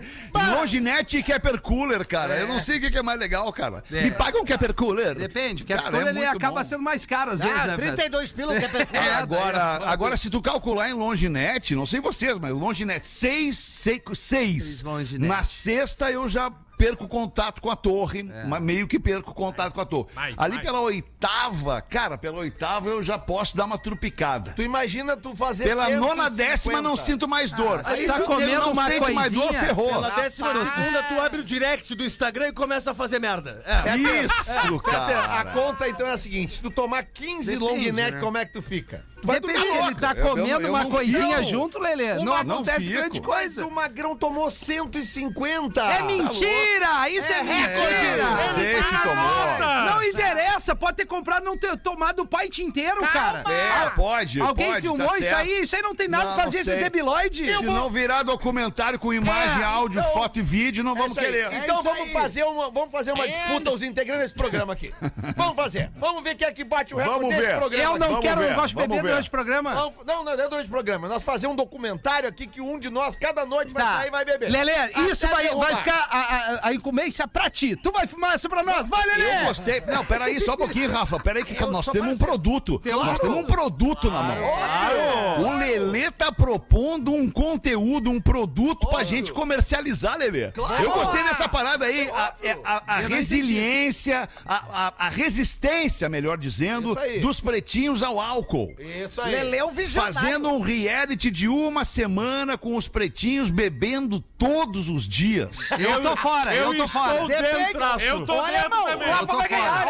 [0.56, 2.36] Longinete e Kepper Cooler, cara.
[2.38, 3.84] Eu não sei o que é mais legal, cara.
[3.92, 4.04] É.
[4.04, 5.14] Me paga um Kepper Cooler.
[5.14, 6.68] Depende, porque Cara, é ele muito acaba bom.
[6.68, 7.96] sendo mais caro às vezes, Ah, né, velho?
[7.96, 11.74] 32 pila que é pra É, É, agora, é agora, se tu calcular em longinete,
[11.74, 14.82] não sei vocês, mas longinete, seis, seis, seis.
[14.82, 15.28] longinete.
[15.28, 19.80] Na sexta eu já perco contato com a torre, mas meio que perco contato com
[19.82, 20.08] a torre.
[20.14, 20.64] Mais, Ali mais.
[20.64, 24.52] pela oitava, cara, pela oitava eu já posso dar uma trupicada.
[24.52, 26.06] Tu imagina tu fazer Pela 150.
[26.14, 27.80] nona décima não sinto mais dor.
[27.80, 29.88] Ah, você Aí tá comendo não uma sente mais dor, ferrou.
[29.88, 33.62] Pela décima segunda, tu abre o direct do Instagram e começa a fazer merda.
[33.66, 33.96] É.
[33.96, 35.44] Isso, a cara.
[35.52, 38.20] conta então é a seguinte: se tu tomar 15 Depende, long neck, né?
[38.20, 39.04] como é que tu fica?
[39.22, 41.50] Depende se ele tá Eu- eu- comendo eu uma coisinha fico.
[41.50, 42.14] junto, Lelê.
[42.14, 42.92] Não Uma- não acontece fico.
[42.98, 43.66] grande coisa.
[43.66, 45.80] o Magrão tomou 150.
[45.82, 47.08] É mentira!
[47.10, 48.24] Isso é, mentira!
[48.30, 49.86] Não sei se tomou.
[49.90, 53.44] Não interessa, pode ter comprado e não ter tomado o pint inteiro, cara.
[53.50, 54.40] É, pode.
[54.40, 55.40] Alguém pode, filmou tá isso certo.
[55.40, 55.62] aí?
[55.62, 57.50] Isso aí não tem nada Não, pra fazer esses debiloides.
[57.58, 60.12] Se não virar documentário com imagem, É, áudio, não.
[60.12, 61.26] foto e vídeo, não vamos isso aí.
[61.26, 61.52] querer.
[61.52, 64.92] É Então vamos fazer uma, vamos fazer uma disputa os integrantes desse programa aqui.
[65.36, 65.90] Vamos fazer.
[65.96, 67.56] Vamos ver quem é que bate o recorde Vamos desse ver.
[67.58, 67.84] programa.
[67.84, 69.09] Eu não Vamos quero, ver, eu gosto de vamos beber.
[69.10, 69.74] Durante o programa.
[69.74, 71.08] Vamos- não, não é durante o programa.
[71.08, 73.96] Nós fazer um documentário aqui que um de nós, cada noite, vai Tá.
[73.98, 74.50] sair e vai beber.
[74.50, 74.72] Lelê,
[75.10, 77.76] isso vai, vai ficar a, a, a incumbência pra ti.
[77.76, 78.88] Tu vai filmar isso pra nós?
[78.88, 79.40] Vai, Lelê!
[79.42, 79.80] Eu gostei.
[79.82, 81.18] Não, peraí, só um pouquinho, Rafa.
[81.20, 82.40] Peraí, que nós sou temos um parceiro.
[82.40, 82.82] produto.
[82.84, 84.36] Nós temos um produto na mão.
[84.36, 85.42] Claro.
[85.46, 90.52] O Lelê tá propondo um conteúdo, um produto pra gente comercializar, Lelê.
[90.82, 92.10] Eu gostei dessa parada aí.
[92.10, 97.20] A, é, a- a resiliência, a, a- a resistência, melhor dizendo, Isso aí.
[97.20, 98.72] dos pretinhos ao álcool.
[99.04, 99.32] Isso aí.
[99.32, 100.14] Lelê é um visionário.
[100.14, 105.70] Fazendo um reality de uma semana com os pretinhos bebendo todos os dias.
[105.78, 107.26] Eu tô fora, eu, tô fora.
[107.26, 108.04] Depende.
[108.04, 109.08] Eu tô Olha, dentro irmão, também.
[109.08, 109.86] o Rafa Eu tô vai ganhar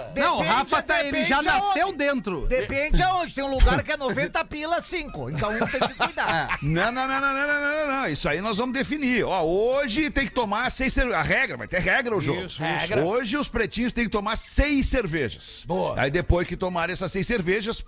[0.00, 0.12] cara.
[0.16, 1.98] Não, o Depende- Rafa tá, ele depende já nasceu aonde.
[1.98, 2.46] dentro.
[2.48, 3.34] Depende aonde.
[3.34, 5.30] Tem um lugar que é 90 pila, 5.
[5.30, 6.58] Então um tem que cuidar.
[6.62, 8.08] Não, não, não, não, não, não, não, não.
[8.08, 9.24] Isso aí nós vamos definir.
[9.24, 11.20] Ó, hoje tem que tomar seis cervejas.
[11.20, 12.44] A regra, vai ter regra o jogo.
[12.44, 13.04] Isso, Regra.
[13.04, 15.64] Hoje os pretinhos têm que tomar seis cervejas.
[15.66, 16.00] Boa.
[16.00, 17.82] Aí depois que tomarem essas seis cervejas,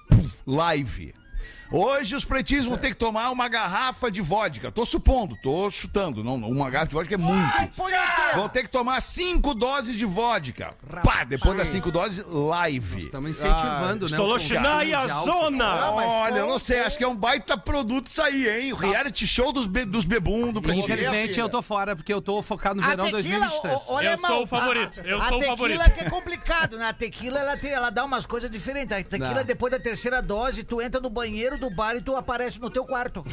[0.46, 1.14] live.
[1.72, 4.70] Hoje os pretinhos vão ter que tomar uma garrafa de vodka.
[4.70, 6.22] Tô supondo, tô chutando.
[6.22, 7.82] Não, uma garrafa de vodka é muito.
[8.34, 10.74] Vão ter que tomar cinco doses de vodka.
[11.02, 13.00] Pá, depois das cinco doses, live.
[13.02, 14.16] Estamos incentivando, né?
[14.16, 14.38] consumo
[14.84, 15.24] de álcool.
[15.24, 15.90] zona!
[15.92, 18.72] Olha, eu não sei, acho que é um baita produto isso aí, hein?
[18.72, 20.84] O reality show dos, be dos bebum do Pretinho.
[20.84, 23.88] Infelizmente eu tô fora, porque eu tô focado no A verão tequila, 2023.
[23.88, 25.94] o, o Eu sou o favorito, a- eu a sou o tequila favorito.
[25.94, 26.88] que é complicado, né?
[26.88, 28.92] A tequila, ela, tem, ela dá umas coisas diferentes.
[28.96, 32.60] A tequila, depois da terceira dose, tu entra no banheiro do bar e tu aparece
[32.60, 33.24] no teu quarto.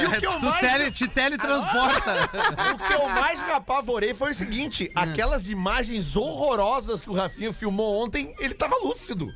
[0.00, 2.14] E o que eu Tu mais tele, te teletransporta.
[2.72, 7.52] O que eu mais me apavorei foi o seguinte: aquelas imagens horrorosas que o Rafinha
[7.52, 9.28] filmou ontem, ele tava lúcido.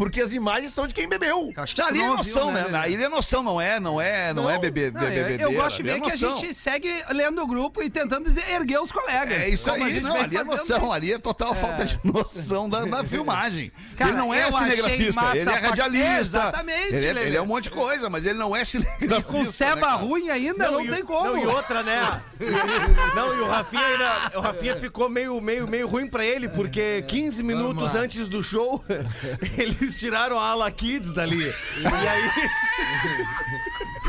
[0.00, 1.52] Porque as imagens são de quem bebeu.
[1.54, 2.78] Acho que Ali é não noção, ouviu, né?
[2.78, 5.42] Ali é noção, não é, não é, não, é bebê, Não, eu, bebedeira.
[5.42, 8.50] eu gosto de ver é que a gente segue lendo o grupo e tentando dizer-
[8.50, 9.36] erguer os colegas.
[9.38, 12.66] É isso como aí, gente não, ali é noção, ali é total falta de noção
[12.66, 13.70] da, da filmagem.
[13.94, 16.18] Cara, ele não é eu cinegrafista, ele é radialista.
[16.18, 19.66] Exatamente, ele é, ele é um monte de coisa, mas ele não é cinegrafista.
[19.66, 19.96] Com né, cara?
[19.96, 21.26] ruim ainda, não, e, tem como.
[21.26, 22.22] Não, e outra, né?
[23.14, 24.38] não, e o Rafinha ainda.
[24.38, 28.82] O Rafinha ficou meio, meio, meio ruim pra ele, porque 15 minutos antes do show,
[29.90, 31.52] eles tiraram a ala Kids dali.
[31.78, 32.30] E aí.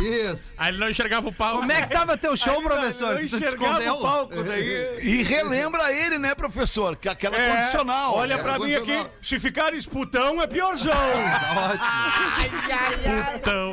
[0.31, 0.51] Isso.
[0.57, 1.59] Aí ele não enxergava o palco.
[1.59, 3.17] Como é que tava teu show, professor?
[3.17, 4.99] Te enxergava o palco daí.
[5.01, 6.95] E relembra ele, né, professor?
[6.95, 8.15] Que aquela É, condicional.
[8.15, 10.91] Olha pra mim aqui, se ficar esputão é piorzão.
[13.35, 13.71] Então,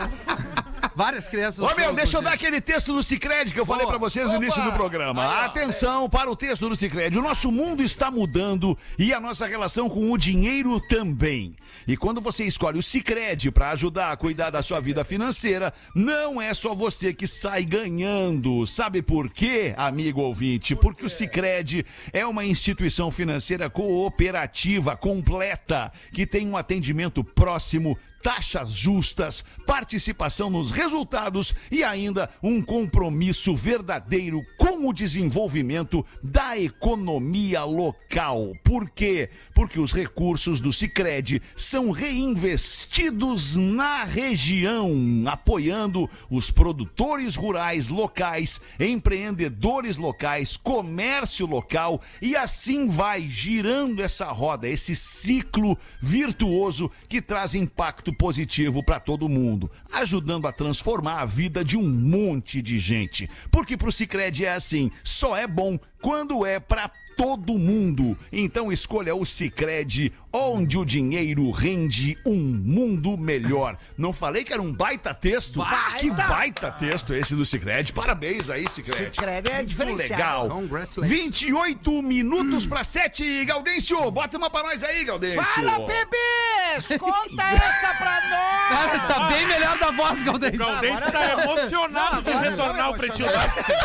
[0.98, 1.60] Várias crianças.
[1.60, 4.34] Ô meu, deixa eu dar aquele texto do Cicred que eu falei pra vocês no
[4.34, 5.44] início do programa.
[5.44, 7.16] Atenção para o texto do Cicred.
[7.16, 11.54] O nosso mundo está mudando e a nossa relação com o dinheiro também.
[11.86, 16.42] E quando você escolhe o Cicred para ajudar a cuidar da sua vida financeira, não
[16.42, 18.66] é só você que sai ganhando.
[18.66, 20.74] Sabe por quê, amigo ouvinte?
[20.74, 28.70] Porque o Cicred é uma instituição financeira cooperativa completa que tem um atendimento próximo taxas
[28.70, 38.52] justas, participação nos resultados e ainda um compromisso verdadeiro com o desenvolvimento da economia local.
[38.64, 39.30] Por quê?
[39.54, 44.92] Porque os recursos do Sicredi são reinvestidos na região,
[45.26, 54.68] apoiando os produtores rurais locais, empreendedores locais, comércio local e assim vai girando essa roda,
[54.68, 61.64] esse ciclo virtuoso que traz impacto positivo para todo mundo, ajudando a transformar a vida
[61.64, 63.28] de um monte de gente.
[63.50, 68.16] Porque pro Sicredi é assim, só é bom quando é para todo mundo.
[68.30, 73.76] Então escolha o Sicredi, onde o dinheiro rende um mundo melhor.
[73.96, 75.60] Não falei que era um baita texto?
[75.60, 77.92] Ah, que baita texto esse do Sicredi.
[77.92, 79.16] Parabéns aí, Sicredi.
[79.16, 80.12] Sicredi é Muito diferenciado.
[80.12, 80.48] legal.
[80.48, 81.08] Congratulations.
[81.08, 84.10] 28 minutos para 7, Gaudêncio.
[84.12, 85.42] Bota uma pra nós aí, Gaudêncio.
[85.42, 86.98] Fala, bebês!
[87.00, 88.68] Conta essa pra nós!
[88.68, 90.58] Cara, tá bem melhor da voz, Galdêncio.
[90.58, 93.28] Gaudense tá emocionado de Não, agora retornar não, ao Pretinho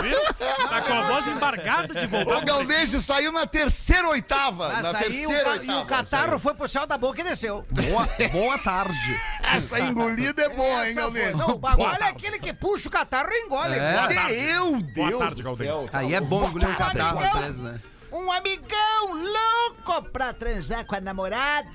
[0.04, 0.20] viu?
[0.70, 2.38] Tá com a voz embargada de voltar.
[2.38, 2.46] O.
[2.46, 4.70] Gaudêncio saiu na terceira oitava.
[4.70, 5.80] Mas na aí o terceira ca- oitava.
[5.80, 7.64] e o catarro foi pro céu da boca e desceu.
[7.70, 9.22] Boa, boa tarde.
[9.42, 11.38] Essa engolida é boa, hein, Essa foi- Gaudêncio?
[11.38, 13.76] Não, o bagulho é aquele que puxa o catarro e engole.
[13.76, 14.08] É.
[14.30, 15.86] Meu Deus Boa tarde, céu.
[15.94, 17.80] Aí é bom engolir um catarro às vezes, né?
[18.12, 21.68] Um amigão louco pra transar com a namorada.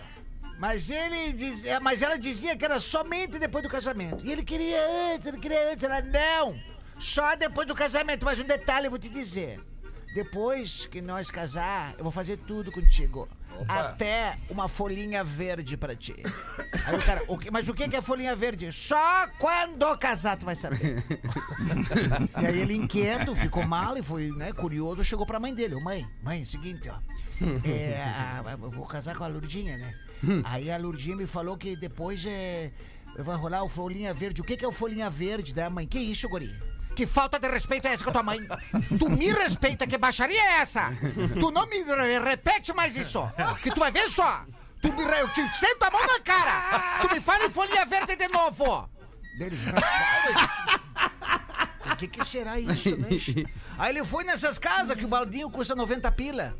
[0.58, 4.18] Mas ele diz, é, mas ela dizia que era somente depois do casamento.
[4.24, 4.76] E ele queria
[5.14, 5.84] antes, ele queria antes.
[5.84, 6.58] Ela, não,
[6.98, 8.24] só depois do casamento.
[8.24, 9.60] Mas um detalhe eu vou te dizer.
[10.22, 13.28] Depois que nós casar, eu vou fazer tudo contigo.
[13.68, 16.12] Até uma folhinha verde pra ti.
[16.84, 18.72] Aí o cara, o que- mas o que é folhinha verde?
[18.72, 21.04] Só quando casar tu vai saber.
[22.42, 25.76] E aí ele inquieto, ficou mal e foi, né, curioso, chegou pra mãe dele.
[25.76, 26.96] Ô mãe, mãe, seguinte, ó.
[27.64, 29.94] É, a- a- eu vou casar com a Lourdinha, né?
[30.42, 32.72] Aí a Lourdinha me falou que depois é,
[33.20, 34.40] vai rolar o Folhinha Verde.
[34.40, 35.54] O que, que é o Folhinha Verde?
[35.54, 36.52] Daí a mãe, que isso, guri?
[36.98, 38.40] Que falta de respeito é essa com a tua mãe?
[38.98, 40.90] Tu me respeita, que baixaria é essa?
[41.38, 43.20] Tu não me re- repete mais isso,
[43.62, 44.44] que tu vai ver só.
[44.82, 46.98] Tu me, re- eu te sento a mão na cara.
[47.02, 48.90] Tu me fala em Folhinha Verde de novo.
[49.38, 49.56] Dele,
[51.92, 53.08] o que, que será isso, né?
[53.78, 56.52] Aí ele foi nessas casas que o baldinho custa 90 pila.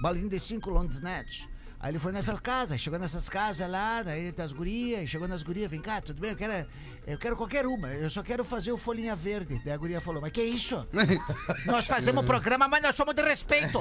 [0.00, 1.48] Baldinho de 5 Londres Net.
[1.84, 5.70] Aí ele foi nessas casas, chegou nessas casas lá, daí das gurias, chegou nas gurias,
[5.70, 6.66] vem cá, tudo bem, eu quero,
[7.06, 9.60] eu quero qualquer uma, eu só quero fazer o Folhinha Verde.
[9.62, 10.88] Daí a guria falou, mas que isso?
[11.66, 13.80] nós fazemos programa, mas nós somos de respeito.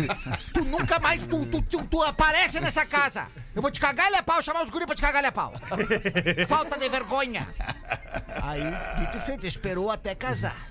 [0.54, 3.28] tu nunca mais, tu, tu, tu, tu aparece nessa casa.
[3.54, 5.32] Eu vou te cagar ele a pau, chamar os gurias pra te cagar ele a
[5.32, 5.52] pau.
[6.48, 7.46] Falta de vergonha.
[8.40, 8.62] Aí,
[8.98, 10.70] dito feito, esperou até casar.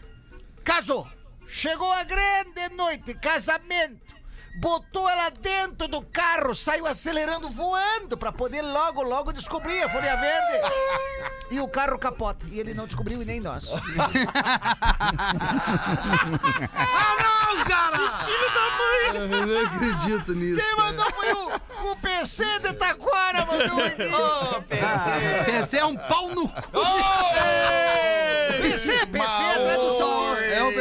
[0.64, 1.08] Casou.
[1.48, 4.11] Chegou a grande noite, casamento.
[4.56, 10.16] Botou ela dentro do carro, saiu acelerando, voando, pra poder logo, logo descobrir a folha
[10.18, 10.62] verde.
[11.50, 12.46] E o carro capota.
[12.50, 13.70] E ele não descobriu e nem nós.
[16.74, 17.16] Ah,
[17.56, 17.98] não, cara!
[19.14, 20.62] Eu não acredito nisso.
[20.62, 25.46] Quem mandou foi o, o PC de Taquara, mandou aqui.
[25.46, 26.62] PC é um pau no cu.
[28.62, 29.08] PC, PC é a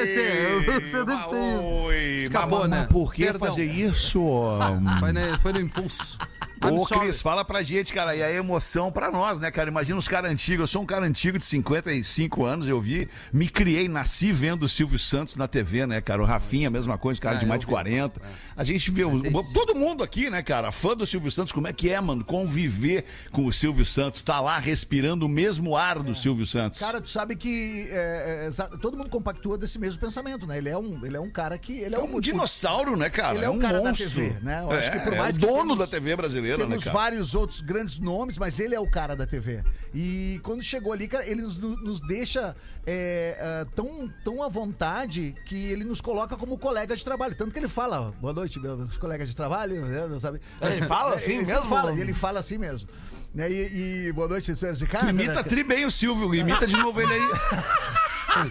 [0.06, 0.58] tradução.
[0.58, 0.70] O PC.
[0.70, 1.62] O PC deve ser isso.
[1.62, 2.86] Oi, Escapou, mas- né?
[2.90, 3.48] Por que Perdão.
[3.48, 4.20] fazer isso?
[5.00, 6.18] Foi, no- foi no impulso.
[6.62, 7.06] I'm Ô, sorry.
[7.06, 9.70] Cris, fala pra gente, cara, e a emoção pra nós, né, cara?
[9.70, 10.60] Imagina os caras antigos.
[10.60, 14.68] Eu sou um cara antigo de 55 anos, eu vi, me criei, nasci vendo o
[14.68, 16.22] Silvio Santos na TV, né, cara?
[16.22, 17.72] O Rafinha, a mesma coisa, cara É, de mais eu de vi.
[17.72, 18.20] 40.
[18.56, 19.22] A gente vê, o-
[19.54, 22.24] todo mundo aqui, né, cara, fã do Silvio Santos, como é que é, mano?
[22.24, 26.78] Conviver com o Silvio Santos, tá lá respirando o mesmo ar do Silvio Santos.
[26.78, 30.58] Cara, tu sabe que é, é, exa- todo mundo compactua desse mesmo pensamento, né?
[30.58, 31.78] Ele é um, ele é um cara que.
[31.78, 33.36] Ele é um dinossauro, né, cara?
[33.36, 34.10] Ele é um cara da monstro.
[34.10, 34.60] TV, né?
[34.62, 36.96] Eu acho que por é mais o que dono da TV brasileira, né, Temos cara?
[36.96, 39.62] vários outros grandes nomes, mas ele é o cara da TV.
[39.94, 42.54] E quando chegou ali, cara, ele nos, nos deixa
[42.86, 47.34] é, é, tão, tão à vontade que ele nos coloca como colega de trabalho.
[47.34, 50.40] Tanto que ele fala, boa noite, meus colegas de trabalho, né, sabe?
[50.60, 51.62] Ele fala assim Ele mesmo?
[51.62, 52.88] Fala, ele fala assim mesmo.
[53.34, 55.06] Né, E, e boa noite, senhores de casa.
[55.06, 55.42] Tu imita né?
[55.42, 57.20] tri bem o Silvio, imita de novo ele aí.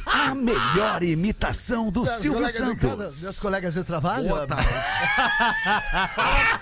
[0.05, 3.23] A melhor imitação do Meus Silvio de casa, Santos.
[3.23, 4.27] Meus colegas de trabalho.
[4.27, 4.67] Boa tarde.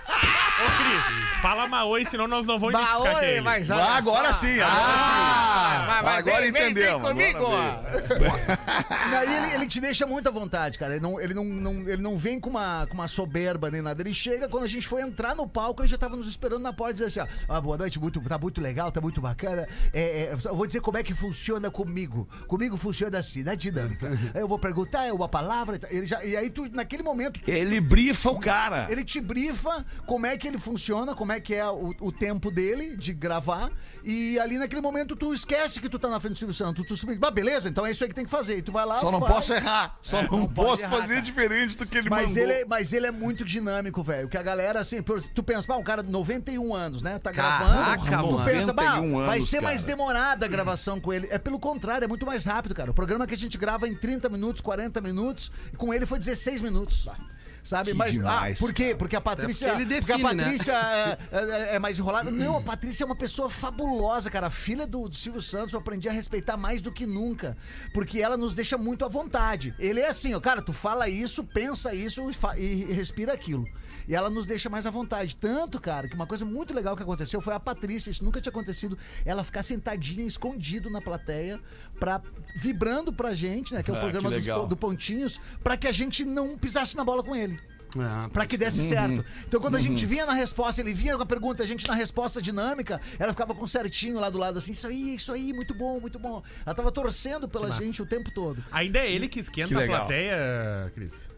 [0.59, 3.41] Ô, Cris, fala Maoi, senão nós não vamos identificar Bah, quem é oi, ele.
[3.41, 7.45] mas Ah, agora sim, agora Ah, mas Agora vem, vem, vem entendemos, comigo.
[7.45, 7.83] agora
[9.11, 10.93] Não, e ele, ele te deixa muito à vontade, cara.
[10.93, 14.01] Ele não, ele não, não- ele não vem com uma, com uma soberba nem nada.
[14.01, 16.73] Ele chega, quando a gente foi entrar no palco, ele já tava nos esperando na
[16.73, 19.67] porta e dizia assim: ó, ah, boa noite, muito, tá muito legal, tá muito bacana.
[19.93, 22.27] É, é, eu vou dizer como é que funciona comigo.
[22.47, 24.07] Comigo funciona assim, na dinâmica.
[24.33, 25.75] Aí eu vou perguntar, é uma palavra.
[25.75, 25.89] e tal.
[25.91, 28.87] Ele já, e aí, tu, naquele momento, tu- Ele brifa o cara.
[28.89, 32.49] ele te brifa como é que ele funciona, como é que é o, o tempo
[32.51, 33.69] dele de gravar.
[34.03, 36.85] E ali naquele momento tu esquece que tu tá na frente do Silvio Santos.
[36.87, 38.57] Tu, tu, ah, beleza, então é isso aí que tem que fazer.
[38.57, 38.99] E tu vai lá.
[39.01, 39.33] Só não faz.
[39.33, 39.97] posso errar.
[40.01, 41.21] Só não, não pode posso errar, fazer cara.
[41.25, 42.43] diferente do que ele Mas mandou.
[42.43, 44.29] ele, é, mas ele é muito dinâmico, velho.
[44.29, 47.19] Que a galera, assim, por- tu pensa, pá, um cara de 91 anos, né?
[47.19, 48.29] Tá Caraca, gravando.
[48.29, 48.45] Tu mano.
[48.49, 49.87] pensa, bah, 91 vai anos, ser mais cara.
[49.87, 51.27] demorada a gravação com ele.
[51.29, 52.91] É pelo contrário, é muito mais rápido, cara.
[52.91, 56.17] O programa que a gente grava em 30 minutos, 40 minutos, e com ele foi
[56.17, 57.09] 16 minutos.
[57.67, 57.91] Sabe?
[57.91, 58.95] Que Mas, demais, ah, por quê?
[58.97, 59.67] Porque a Patrícia.
[59.67, 60.43] porque ele porque define, a né?
[60.45, 60.71] Patrícia
[61.33, 61.37] é,
[61.73, 62.31] é- é mais enrolada.
[62.31, 64.47] Não, a Patrícia é uma pessoa fabulosa, cara.
[64.47, 67.57] A filha do, do Silvio Santos, eu aprendi a respeitar mais do que nunca.
[67.93, 69.75] Porque ela nos deixa muito à vontade.
[69.77, 72.21] Ele é assim, ó, cara, tu fala isso, pensa isso
[72.57, 73.67] e, e respira aquilo.
[74.07, 75.35] E ela nos deixa mais à vontade.
[75.35, 78.51] Tanto, cara, que uma coisa muito legal que aconteceu foi a Patrícia, isso nunca tinha
[78.51, 81.59] acontecido, ela ficar sentadinha, escondido na plateia,
[81.99, 82.21] pra,
[82.55, 83.83] vibrando pra gente, né?
[83.83, 86.95] Que é o Ah, programa que dos, do Pontinhos, pra que a gente não pisasse
[86.95, 87.59] na bola com ele.
[87.99, 89.25] Ah, Pra que desse certo.
[89.47, 91.95] Então, quando a gente vinha na resposta, ele vinha com a pergunta, a gente na
[91.95, 95.73] resposta dinâmica, ela ficava com certinho lá do lado assim, isso aí, isso aí, muito
[95.73, 96.43] bom, muito bom.
[96.65, 98.63] Ela tava torcendo pela gente o tempo todo.
[98.71, 101.29] Ainda é ele que esquenta Que a plateia, Cris.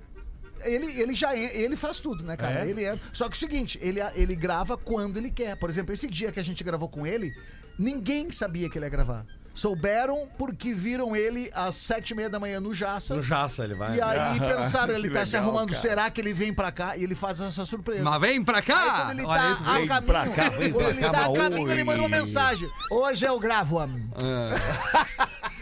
[0.63, 2.65] Ele, ele já é- ele faz tudo, né, cara?
[2.65, 2.69] É?
[2.69, 2.99] Ele é.
[3.13, 5.55] Só que o seguinte, ele, ele grava quando ele quer.
[5.57, 7.33] Por exemplo, esse dia que a gente gravou com ele,
[7.77, 9.25] ninguém sabia que ele ia gravar.
[9.59, 13.13] Souberam porque viram ele às sete e meia da manhã no Jaça.
[13.15, 13.97] No Jaça ele vai.
[13.97, 15.81] E aí pensaram, ele tá se legal, arrumando, cara.
[15.81, 16.95] será que ele vem pra cá?
[16.95, 18.01] E ele faz essa surpresa.
[18.01, 18.91] Mas vem pra Aí cá!
[19.05, 21.25] quando ele Olha aí, tá a caminho, pra cá, vem quando pra ele cá, tá
[21.25, 22.21] a caminho, ele manda uma oi.
[22.21, 22.69] mensagem.
[22.89, 24.09] Hoje eu gravo, homem.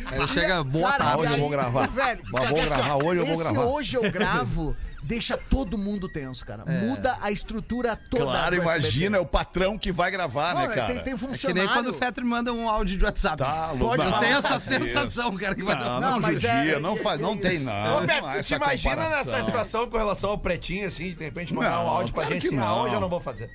[0.05, 1.19] Aí ele chega, boa Cara, tarde.
[1.21, 1.87] hoje eu aí, vou gravar.
[1.89, 3.65] Velho, vou assim, gravar, hoje eu vou esse gravar.
[3.65, 4.77] hoje eu gravo
[5.08, 6.64] deixa todo mundo tenso, cara.
[6.66, 8.24] Muda a estrutura toda.
[8.26, 10.93] Claro, do imagina, é o patrão que vai gravar, Não, né, cara?
[10.93, 11.64] Tem, tem É que funcionário.
[11.64, 13.38] nem quando o Fetter manda um áudio de WhatsApp.
[13.38, 13.95] Tá, louco.
[13.97, 15.99] Pode Não, ter essa sensação, cara, que vai dar.
[16.01, 17.97] não, Não, mas judia, é- não, é- faz, não é- tem, não.
[17.97, 19.32] Ô, te essa imagina comparação.
[19.34, 22.36] nessa situação com relação ao pretinho, assim, de repente mandar Não, um áudio pra claro
[22.41, 22.82] gente que não.
[22.84, 23.49] hoje eu não vou fazer.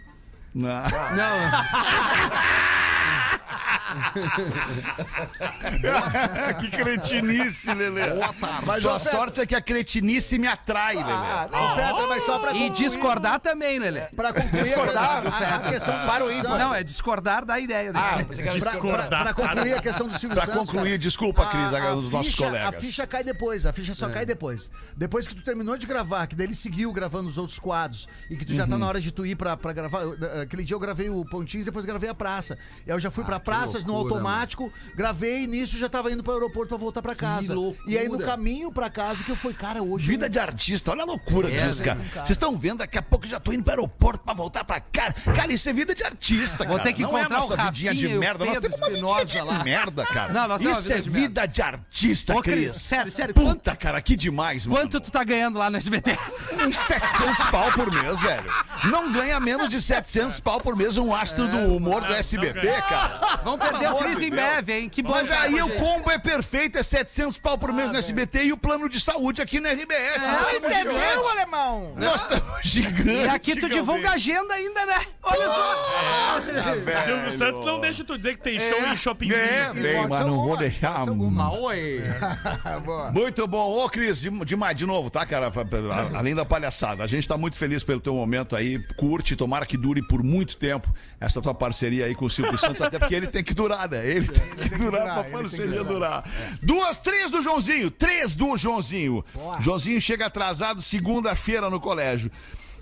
[0.54, 0.68] Não.
[0.68, 0.72] Não,
[6.60, 8.02] que cretinice, Lelê.
[8.66, 11.12] Mas a sorte é que a cretinice me atrai, Lelê.
[11.12, 14.02] Ah, não, Fetter, mas só pra e concluir- discordar também, Lelê.
[14.16, 16.58] Pra concluir a, a, a questão do Para o Silvio ímpar.
[16.58, 18.04] Não, é discordar da ideia dele.
[18.04, 19.08] Ah, que era Pra, Discordar.
[19.08, 20.60] pra- pra concluir a questão do Silvio Pra Santos.
[20.70, 22.68] concluir, cara, desculpa, Cris, a- a os nossos ficha- colegas.
[22.68, 24.70] A ficha cai depois, a ficha só cai depois.
[24.96, 28.36] Depois que tu terminou de gravar, que daí ele seguiu gravando os outros quadros e
[28.36, 30.02] que tu já tá na hora de tu ir pra, pra gravar.
[30.42, 32.58] Aquele dia eu gravei o Pontinhos, depois gravei a praça.
[32.86, 35.88] E aí eu já fui pra praça, dias no loucura, automático, gravei e nisso já
[35.88, 37.54] tava indo pro aeroporto pra voltar pra casa.
[37.54, 37.90] loucura.
[37.90, 40.06] E aí no caminho pra casa que eu fui, cara, hoje.
[40.06, 42.00] Vida de artista, olha a loucura É, disso, né, cara.
[42.26, 44.80] Vocês estão vendo, daqui a pouco eu já tô indo pro aeroporto pra voltar pra
[44.80, 45.14] casa.
[45.34, 46.82] Cara, isso é vida de artista, Vou cara.
[46.88, 48.44] ter que Não é encontrar nossa o vidinha de merda.
[48.44, 49.64] Nós temos uma vidinha de lá.
[49.64, 50.32] merda, cara.
[50.32, 52.76] Não, isso é vida de artista, Cris, Cris.
[52.82, 54.80] sério, sério, Puta, cara, que demais, mano.
[54.80, 56.16] Quanto tu tá ganhando lá no SBT?
[56.66, 58.44] Uns 700 pau por mês, velho.
[58.84, 63.31] Não ganha menos de 700 pau por mês um astro do humor do SBT, cara.
[63.44, 64.88] Vamos perder o Cris em breve, hein?
[64.88, 65.10] Que bom.
[65.12, 68.56] Mas aí o combo é perfeito, é 700 pau por mês no SBT e o
[68.56, 70.26] plano de saúde aqui no RBS.
[70.26, 71.30] Nós Ai, entendeu, gigantes.
[71.30, 71.94] alemão?
[71.96, 73.06] Nós estamos gigantes.
[73.24, 75.06] E aqui tu divulga a agenda ainda, né?
[75.22, 76.40] Olha só.
[77.04, 79.38] Silvio Santos não deixa tu dizer que tem show em shoppingzinho.
[79.40, 81.04] É, bem, mas não vou deixar.
[81.08, 82.02] Oi.
[83.12, 83.84] Muito bom.
[83.84, 85.50] Ô, Cris, de- demais, de novo, tá, cara?
[86.14, 87.02] Além da palhaçada.
[87.02, 88.78] A gente tá muito feliz pelo teu momento aí.
[88.96, 92.80] Curte, tomara que dure por muito tempo essa tua parceria aí com o Silvio Santos,
[92.80, 94.06] até porque ele tem que durar, né?
[94.06, 96.24] Ele tem que durar pra parceria durar.
[96.62, 97.90] Duas, três do Joãozinho.
[97.90, 99.24] Três do Joãozinho.
[99.60, 102.30] Joãozinho chega atrasado segunda-feira no colégio.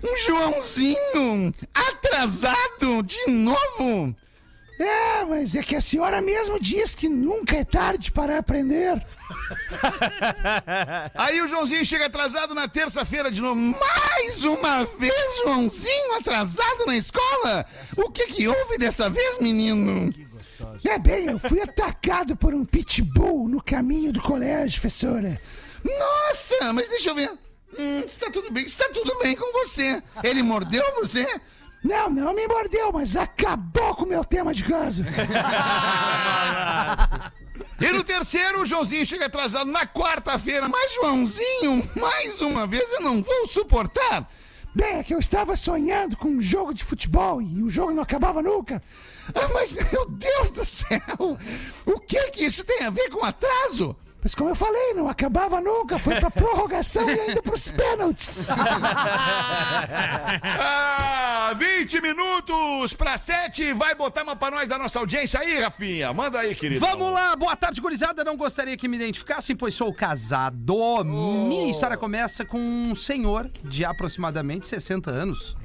[0.03, 4.15] Um Joãozinho atrasado de novo?
[4.81, 9.05] É, mas é que a senhora mesmo diz que nunca é tarde para aprender.
[11.13, 13.59] Aí o Joãozinho chega atrasado na terça-feira de novo.
[13.59, 15.13] Mais uma vez,
[15.43, 17.65] Joãozinho atrasado na escola?
[17.95, 20.11] O que que houve desta vez, menino?
[20.83, 25.39] É bem, eu fui atacado por um pitbull no caminho do colégio, professora.
[25.83, 27.31] Nossa, mas deixa eu ver.
[27.77, 30.01] Hum, está tudo bem, está tudo bem com você.
[30.23, 31.27] Ele mordeu você?
[31.83, 35.05] Não, não me mordeu, mas acabou com o meu tema de casa.
[37.79, 40.69] E no terceiro, o Joãozinho chega atrasado na quarta-feira.
[40.69, 44.29] Mas, Joãozinho, mais uma vez eu não vou suportar.
[44.73, 48.03] Bem, é que eu estava sonhando com um jogo de futebol e o jogo não
[48.03, 48.81] acabava nunca.
[49.33, 51.37] Ah, mas, meu Deus do céu!
[51.85, 53.95] O que que isso tem a ver com atraso?
[54.23, 55.97] Mas como eu falei, não acabava nunca.
[55.97, 58.49] Foi pra prorrogação e ainda pros pênaltis.
[60.59, 63.73] ah, 20 minutos pra 7.
[63.73, 66.13] Vai botar uma pra nós da nossa audiência aí, Rafinha.
[66.13, 66.79] Manda aí, querido.
[66.79, 68.23] Vamos lá, boa tarde, gurizada.
[68.23, 71.03] Não gostaria que me identificassem, pois sou casado.
[71.03, 75.57] Minha história começa com um senhor de aproximadamente 60 anos.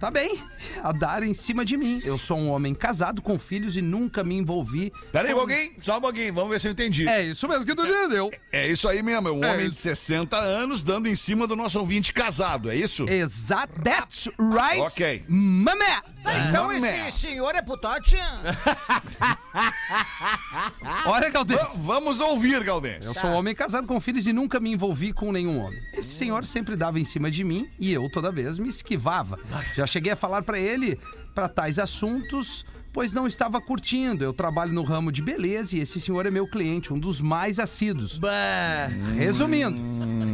[0.00, 0.42] Tá bem,
[0.82, 2.00] a dar em cima de mim.
[2.02, 4.90] Eu sou um homem casado com filhos e nunca me envolvi.
[5.12, 7.06] Peraí, um pouquinho, só um pouquinho, vamos ver se eu entendi.
[7.06, 8.30] É, É isso mesmo que tu entendeu.
[8.70, 9.74] isso aí mesmo, é um É homem isso.
[9.74, 13.06] de 60 anos dando em cima do nosso ouvinte casado, é isso?
[13.10, 14.80] Exato, that's right.
[14.80, 15.22] Ok.
[15.28, 16.00] Mamé.
[16.48, 17.08] Então Mamé.
[17.08, 18.16] esse senhor é putote?
[21.06, 21.60] Olha, Galdês.
[21.60, 21.70] Va-
[22.00, 23.04] Vamos ouvir, Galdês.
[23.06, 25.80] Eu sou um homem casado com filhos e nunca me envolvi com nenhum homem.
[25.92, 29.38] Esse senhor sempre dava em cima de mim e eu toda vez me esquivava.
[29.76, 30.98] Já cheguei a falar pra ele
[31.34, 34.24] pra tais assuntos, pois não estava curtindo.
[34.24, 37.58] Eu trabalho no ramo de beleza e esse senhor é meu cliente, um dos mais
[37.58, 38.18] assíduos.
[39.16, 39.80] Resumindo,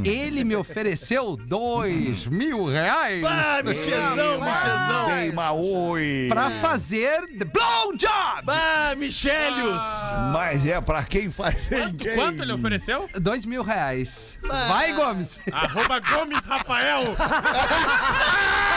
[0.09, 5.07] ele me ofereceu dois mil reais Ah, Michelzão, Michelzão.
[5.17, 6.27] Queima oi.
[6.29, 8.45] pra fazer the blowjob.
[8.49, 9.83] Ah, Michelios.
[10.33, 13.09] Mas é pra quem faz Quanto, quanto ele ofereceu?
[13.21, 14.39] Dois mil reais.
[14.43, 15.41] Vai, Gomes.
[15.53, 17.03] Arroba Gomes Rafael.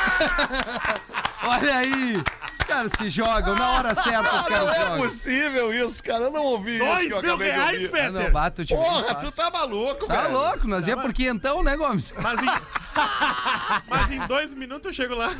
[1.42, 2.22] Olha aí.
[2.52, 4.98] Os caras se jogam na hora certa, os caras não é jogam.
[5.00, 6.24] possível isso, cara.
[6.24, 8.00] Eu não ouvi isso Dois que eu mil acabei de reais, ouvir.
[8.00, 8.32] Ah, não, Peter.
[8.32, 10.32] bato, te Porra, tu tá maluco, Tá velho.
[10.38, 12.12] louco, nós ia porque então, né, Gomes?
[12.20, 12.46] Mas em...
[13.88, 15.34] Mas em dois minutos eu chego lá.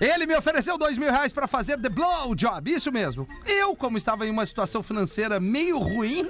[0.00, 3.26] Ele me ofereceu dois mil reais pra fazer the blow job, isso mesmo.
[3.46, 6.28] Eu, como estava em uma situação financeira meio ruim,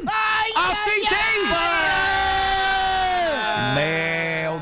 [0.55, 1.45] aceitei!
[3.75, 4.14] Meu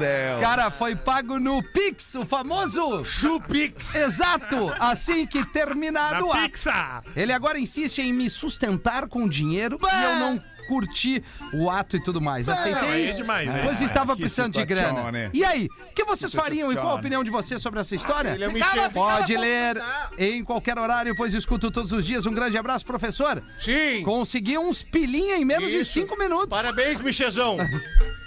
[0.03, 0.40] Deus.
[0.40, 3.94] Cara, foi pago no Pix, o famoso Chupix.
[3.94, 4.72] Exato!
[4.78, 6.32] Assim que terminado o.
[6.32, 7.03] Pixa.
[7.16, 11.22] Ele agora insiste em me sustentar com dinheiro e eu não curti
[11.53, 12.46] o ato e tudo mais.
[12.46, 13.11] Não, aí Aceitei.
[13.11, 13.61] é demais, né?
[13.64, 15.11] Pois estava precisando de grana.
[15.11, 15.28] né?
[15.34, 16.98] E aí, o que vocês fariam e qual a situação.
[17.00, 18.30] opinião de vocês sobre essa história?
[18.30, 18.90] Ele é um Ficava- Michel.
[18.92, 19.82] Pode ficava ler
[20.18, 22.26] em qualquer horário, pois escuto todos os dias.
[22.26, 23.42] Um grande abraço, professor.
[23.61, 24.03] Sim.
[24.05, 25.92] Consegui uns pilinha em menos de Isso.
[25.92, 26.48] cinco minutos.
[26.48, 27.57] Parabéns, Michelzão.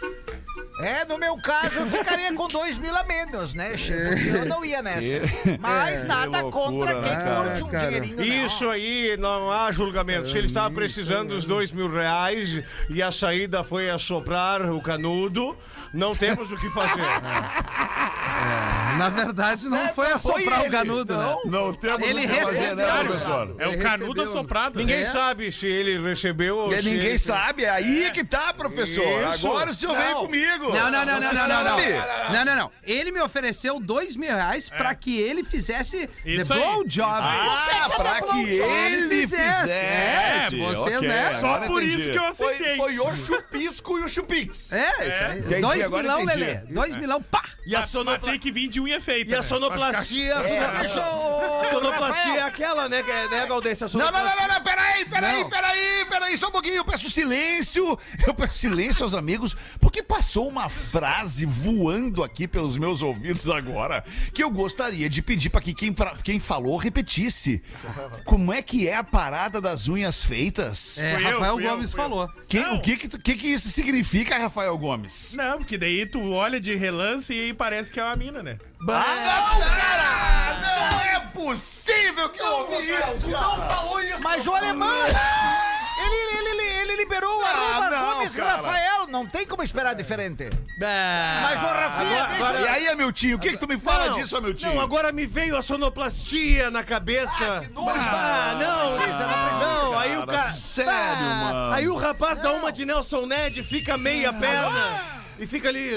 [0.80, 3.93] É, no meu caso, eu ficaria com dois mil a menos, né, Che?
[3.93, 5.21] Porque eu não ia nessa.
[5.59, 7.86] Mas nada que contra loucura, quem né, curte um cara?
[7.88, 8.45] dinheirinho, não.
[8.45, 10.28] Isso aí, não há julgamento.
[10.28, 15.57] Se ele estava precisando dos dois mil reais e a saída foi assoprar o canudo,
[15.93, 17.01] não temos o que fazer.
[18.36, 21.36] É, na verdade, não foi assoprar o ganudo, né?
[21.45, 22.76] Não temos Ele o que fazer, recebeu.
[22.76, 23.55] né, professor?
[23.59, 24.78] É o Ele canudo recebeu- assoprado.
[24.78, 25.05] Ninguém É.
[25.05, 29.03] sabe se ele recebeu ou E se ninguém ele- sabe, é aí que tá, professor.
[29.34, 29.47] Isso.
[29.47, 30.64] Agora o senhor vem comigo.
[30.74, 31.80] Não, não, não, não, não, não, não.
[31.80, 32.34] sabe.
[32.34, 32.72] Não, não, não.
[32.84, 36.59] Ele me ofereceu dois mil reais pra que ele fizesse Isso the aí.
[36.59, 37.09] blowjob.
[37.09, 39.72] Ah, pra que ele fizesse.
[39.72, 41.39] É, vocês, ok, né?
[41.39, 42.01] Só agora por entendi.
[42.01, 42.78] isso que eu aceitei.
[42.78, 44.72] foi o chupisco e o chupix.
[44.72, 45.39] É, isso aí.
[45.39, 46.39] Entendi, Dois agora milão, entendi.
[46.39, 46.55] Lelê.
[46.70, 47.43] Dois milão, pá!
[47.66, 48.20] E a, Mas- sonopla...
[48.22, 49.32] mas tem que vir de unha feita.
[49.32, 49.43] e a né?
[49.43, 50.38] sonoplastia.
[50.38, 53.86] a Deixa sonoplastia, sonoplastia é aquela, né, que é- né, Galdência?
[53.88, 55.49] A Não, não, sonoplastia- não, não, não, peraí, peraí, Não.
[55.49, 60.47] peraí, peraí, só um pouquinho, eu peço silêncio, eu peço silêncio aos amigos, porque passou
[60.55, 64.03] uma frase voando aqui pelos meus ouvidos agora,
[64.33, 67.61] que eu gostaria de pedir pra que quem, pra- quem falou repetisse.
[68.23, 70.97] Como é que é a parada das unhas feitas?
[70.97, 71.97] É, Fui Rafael eu, Gomes eu.
[71.97, 72.29] falou.
[72.47, 72.75] Quem- Não.
[72.77, 75.33] o que que, tu- que que isso significa, Rafael Gomes?
[75.35, 78.57] Não, porque daí tu olha de relance e aí parece que é uma mina, né?
[78.87, 80.61] Ah, não, cara!
[80.61, 83.27] Não é possível que eu ouvi isso!
[84.21, 84.87] Mas o alemão.
[85.97, 86.54] Ele, ele
[87.05, 88.55] liberou o Ah, arroba não, Gomes cara.
[88.55, 89.07] Rafael.
[89.07, 90.43] Não tem como esperar diferente.
[90.81, 91.39] É.
[91.43, 94.07] Mas o Rafinha Agora- deixa- agora- E aí, Amiltinho, o que que tu me fala
[94.09, 94.73] Não, disso, Amiltinho?
[94.75, 97.31] Não, agora me veio a sonoplastia na cabeça.
[97.87, 98.97] Ah, não.
[98.97, 100.43] precisa, não precisa, Não, aí o cara.
[100.51, 101.73] sério, Ah, mano.
[101.73, 105.14] Aí o rapaz dá uma de Nelson Ned, fica meia perna.
[105.38, 105.91] E fica ali.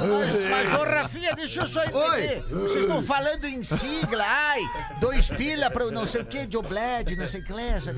[0.00, 2.44] Mas, mas ô Rafinha, deixa eu só entender.
[2.50, 4.60] Vocês estão falando em sigla, ai,
[5.00, 7.52] dois pila para não sei o que, Joe Bled, não sei o que.
[7.52, 7.94] essa-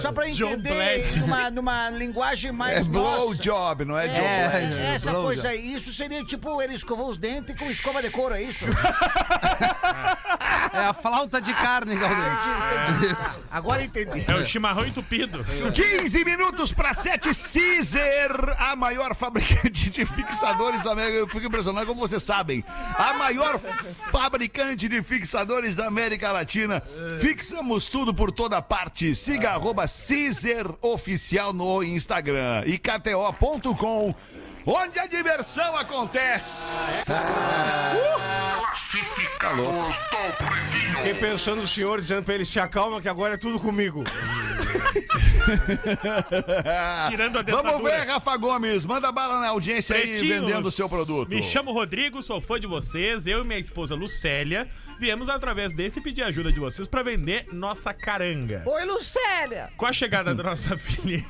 [0.00, 1.20] Só pra entender Bled.
[1.20, 3.16] numa, numa linguagem É mais nossa.
[3.18, 4.20] blowjob, não é, job?
[4.20, 5.34] É, Essa blowjob.
[5.34, 8.64] coisa aí, isso seria tipo ele escovou os dentes com escova de couro, é isso?
[10.72, 13.18] É a flauta de carne, Galdês.
[13.18, 13.40] Isso.
[13.50, 14.24] Agora entendi.
[14.26, 15.44] É o chimarrão entupido.
[15.72, 21.18] 15 minutos para 7 Caesar, a maior fabricante de fixadores da América.
[21.18, 22.64] Eu fico impressionado como vocês sabem.
[22.96, 23.58] A maior
[24.10, 26.82] fabricante de fixadores da América Latina.
[27.20, 29.14] Fixamos tudo por toda parte.
[29.14, 34.14] Siga arroba Caesar Oficial no Instagram e KTO.com.
[34.66, 36.74] Onde a diversão acontece.
[40.96, 44.02] Fiquei pensando o senhor dizendo pra ele se acalma que agora é tudo comigo.
[47.08, 47.72] Tirando a dentadura.
[47.78, 48.84] Vamos ver, Rafa Gomes.
[48.84, 51.28] Manda bala na audiência aí Pretinhos, vendendo o seu produto.
[51.28, 53.24] Me chamo Rodrigo, sou fã de vocês.
[53.26, 57.94] Eu e minha esposa Lucélia viemos através desse pedir ajuda de vocês pra vender nossa
[57.94, 58.64] caranga.
[58.66, 59.70] Oi, Lucélia!
[59.76, 61.24] Com a chegada da nossa filha.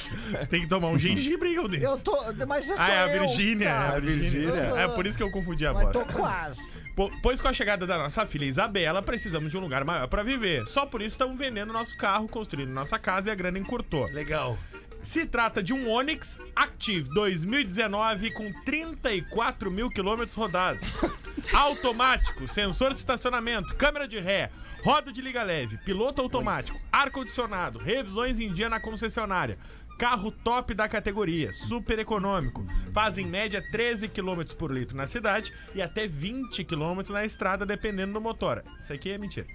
[0.50, 1.82] Tem que tomar um gengibre, hein, Galdês?
[1.82, 2.16] Eu tô.
[2.46, 3.68] Mas eu Ah, é a eu, Virgínia.
[3.68, 4.00] É a cara.
[4.00, 4.52] Virgínia.
[4.76, 5.92] É por isso que eu confundi a Mas voz.
[6.06, 6.60] tô quase.
[6.94, 10.22] Po- Pois com a chegada da nossa filha Isabela, precisamos de um lugar maior pra
[10.22, 10.66] viver.
[10.66, 14.06] Só por isso estamos vendendo nosso carro, construindo nossa casa e a grana encurtou.
[14.12, 14.58] Legal.
[15.02, 20.80] Se trata de um Onix Active 2019 com 34 mil quilômetros rodados.
[21.52, 24.50] Automático, sensor de estacionamento, câmera de ré,
[24.82, 29.56] roda de liga leve, piloto automático, ar-condicionado, revisões em dia na concessionária.
[29.98, 32.66] Carro top da categoria, super econômico.
[32.92, 37.64] Faz em média 13 km por litro na cidade e até 20 km na estrada,
[37.64, 38.62] dependendo do motor.
[38.78, 39.46] Isso aqui é mentira.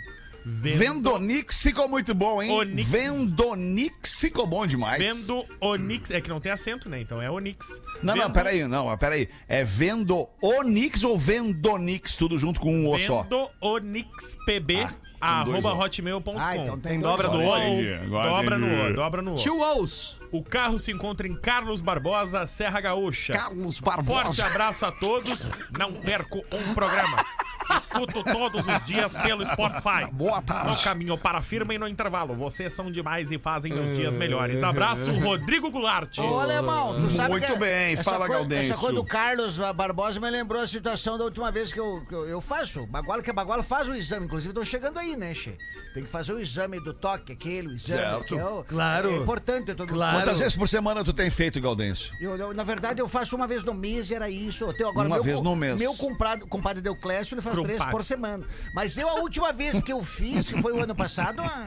[0.44, 2.50] Vendo Vendonix ficou muito bom, hein?
[2.50, 2.88] Onix.
[2.88, 5.02] Vendonix ficou bom demais.
[5.02, 7.00] Vendo Onix, é que não tem acento, né?
[7.00, 7.68] Então é Onix.
[8.02, 9.28] Não, não, Vendo- peraí, não, peraí.
[9.48, 13.22] É Vendo Onix ou Vendonix, tudo junto com um O só?
[13.22, 14.88] Vendo onixpb
[15.20, 16.38] Ah, com dois arroba hotmail.com.
[16.38, 17.66] Ah, então tem Tem dois dobra do olhos.
[17.68, 17.80] O.
[17.80, 18.66] entendi, dobra no.
[18.90, 19.36] O, dobra no O.
[19.36, 20.18] Tio Ous.
[20.32, 23.34] O carro se encontra em Carlos Barbosa, Serra Gaúcha.
[23.34, 24.46] Carlos Forte Barbosa.
[24.46, 25.50] abraço a todos.
[25.78, 27.24] Não perco um programa.
[27.78, 30.10] Escuto todos os dias pelo Spotify.
[30.12, 30.70] Boa tarde.
[30.70, 32.34] No caminho para a firma e no intervalo.
[32.34, 34.62] Vocês são demais e fazem meus dias melhores.
[34.62, 36.18] Abraço, Rodrigo Goulart.
[36.18, 38.72] Ô, alemão, tu sabe Muito que bem, fala, coisa, Gaudêncio.
[38.72, 42.14] Essa coisa do Carlos Barbosa me lembrou a situação da última vez que eu, que
[42.14, 42.86] eu, eu faço.
[42.86, 45.56] Baguala que a Baguala faz o exame, inclusive tô chegando aí, né, Che?
[45.94, 48.00] Tem que fazer o exame do toque, aquele, o exame.
[48.00, 48.24] Certo.
[48.24, 49.10] Que é o, Claro.
[49.10, 50.18] É importante todo mundo Claro.
[50.18, 52.14] Quantas vezes por semana tu tem feito, Gaudêncio?
[52.20, 54.64] Eu, eu, na verdade, eu faço uma vez no mês e era isso.
[54.64, 55.76] Eu tenho agora Uma meu, vez no mês.
[55.76, 57.56] Meu compadre, compadre Deuclésio, ele faz.
[57.62, 58.44] Três por semana.
[58.74, 61.66] Mas eu, a última vez que eu fiz, que foi o ano passado, ah,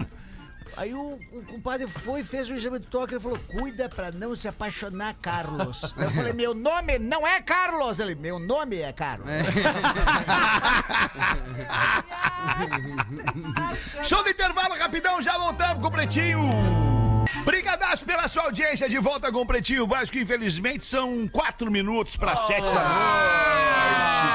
[0.77, 3.13] aí o, o compadre foi e fez o exame de toque.
[3.13, 5.93] Ele falou: cuida pra não se apaixonar, Carlos.
[5.97, 7.99] Eu falei: meu nome não é Carlos.
[7.99, 9.27] Ele: meu nome é Carlos.
[14.07, 16.39] Show de intervalo rapidão, já voltamos com o Pretinho.
[17.45, 20.17] Brigadaço pela sua audiência, de volta com o Pretinho Básico.
[20.17, 22.83] Infelizmente, são quatro minutos para sete da noite.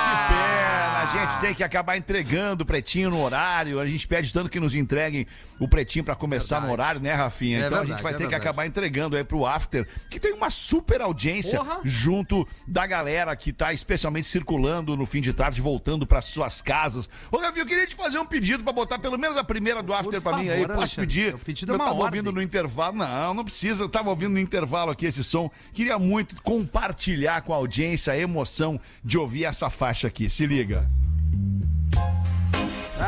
[0.04, 0.97] Que pena.
[1.16, 3.80] A gente tem que acabar entregando o Pretinho no horário.
[3.80, 5.26] A gente pede tanto que nos entreguem
[5.58, 6.80] o Pretinho para começar no Verdade.
[6.82, 7.56] horário, né, Rafinha?
[7.58, 8.42] É então a verdade, gente vai é ter que verdade.
[8.48, 11.80] acabar entregando aí pro After, que tem uma super audiência Porra.
[11.84, 17.08] junto da galera que tá especialmente circulando no fim de tarde, voltando para suas casas.
[17.30, 19.92] Ô, Rafinha, eu queria te fazer um pedido para botar pelo menos a primeira do
[19.94, 20.60] After pra mim aí.
[20.66, 21.06] Posso Alexandre.
[21.06, 21.28] pedir?
[21.28, 22.04] É eu uma tava ordem.
[22.20, 22.96] ouvindo no intervalo.
[22.96, 23.82] Não, não precisa.
[23.84, 25.50] Eu tava ouvindo no intervalo aqui esse som.
[25.72, 30.28] Queria muito compartilhar com a audiência a emoção de ouvir essa faixa aqui.
[30.28, 30.88] Se liga.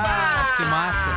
[0.03, 1.11] Ah, que massa.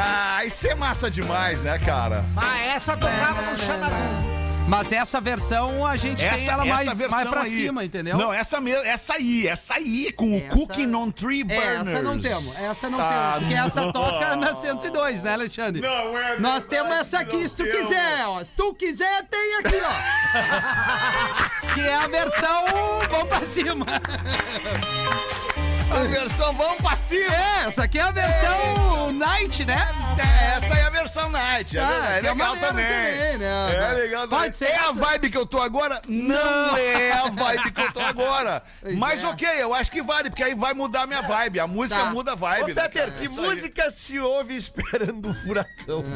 [0.00, 2.24] Ah, isso é massa demais, né, cara?
[2.36, 4.38] Ah, essa tocava no Xanadu.
[4.68, 7.54] Mas essa versão a gente tem ela mais, versão mais pra aí.
[7.54, 8.18] cima, entendeu?
[8.18, 11.88] Não, essa mesmo, essa aí, essa aí, com Essa- o Cooking on Three Burners.
[11.88, 13.38] Essa não temos, essa não Ah, temos.
[13.48, 13.92] Porque essa não.
[13.92, 15.80] toca na 102, né, Alexandre?
[15.80, 17.80] Não é Nós verdade temos essa aqui, não se tu temos.
[17.88, 18.44] quiser, ó.
[18.44, 21.72] Se tu quiser, tem aqui, ó.
[21.72, 22.64] que é a versão
[23.10, 23.86] vamos pra cima.
[25.90, 27.34] A versão pra cima.
[27.34, 29.88] É, essa aqui é a versão Night, né?
[30.18, 31.76] É, essa aí é a versão Night.
[31.76, 32.86] É, Ah, verdade, é é legal maneiro também.
[32.86, 33.74] também, né?
[33.74, 34.38] É legal também.
[34.44, 34.92] Pode ser É a essa.
[34.92, 36.00] vibe que eu tô agora?
[36.06, 38.62] Não, é a vibe que eu tô agora.
[38.82, 39.26] Pois Mas é.
[39.26, 41.60] ok, eu acho que vale, porque aí vai mudar a minha vibe.
[41.60, 42.10] A música Tá.
[42.10, 42.72] muda a vibe.
[42.72, 43.10] Ô, né, cara?
[43.12, 43.28] que aí.
[43.28, 46.04] música se ouve esperando o furacão?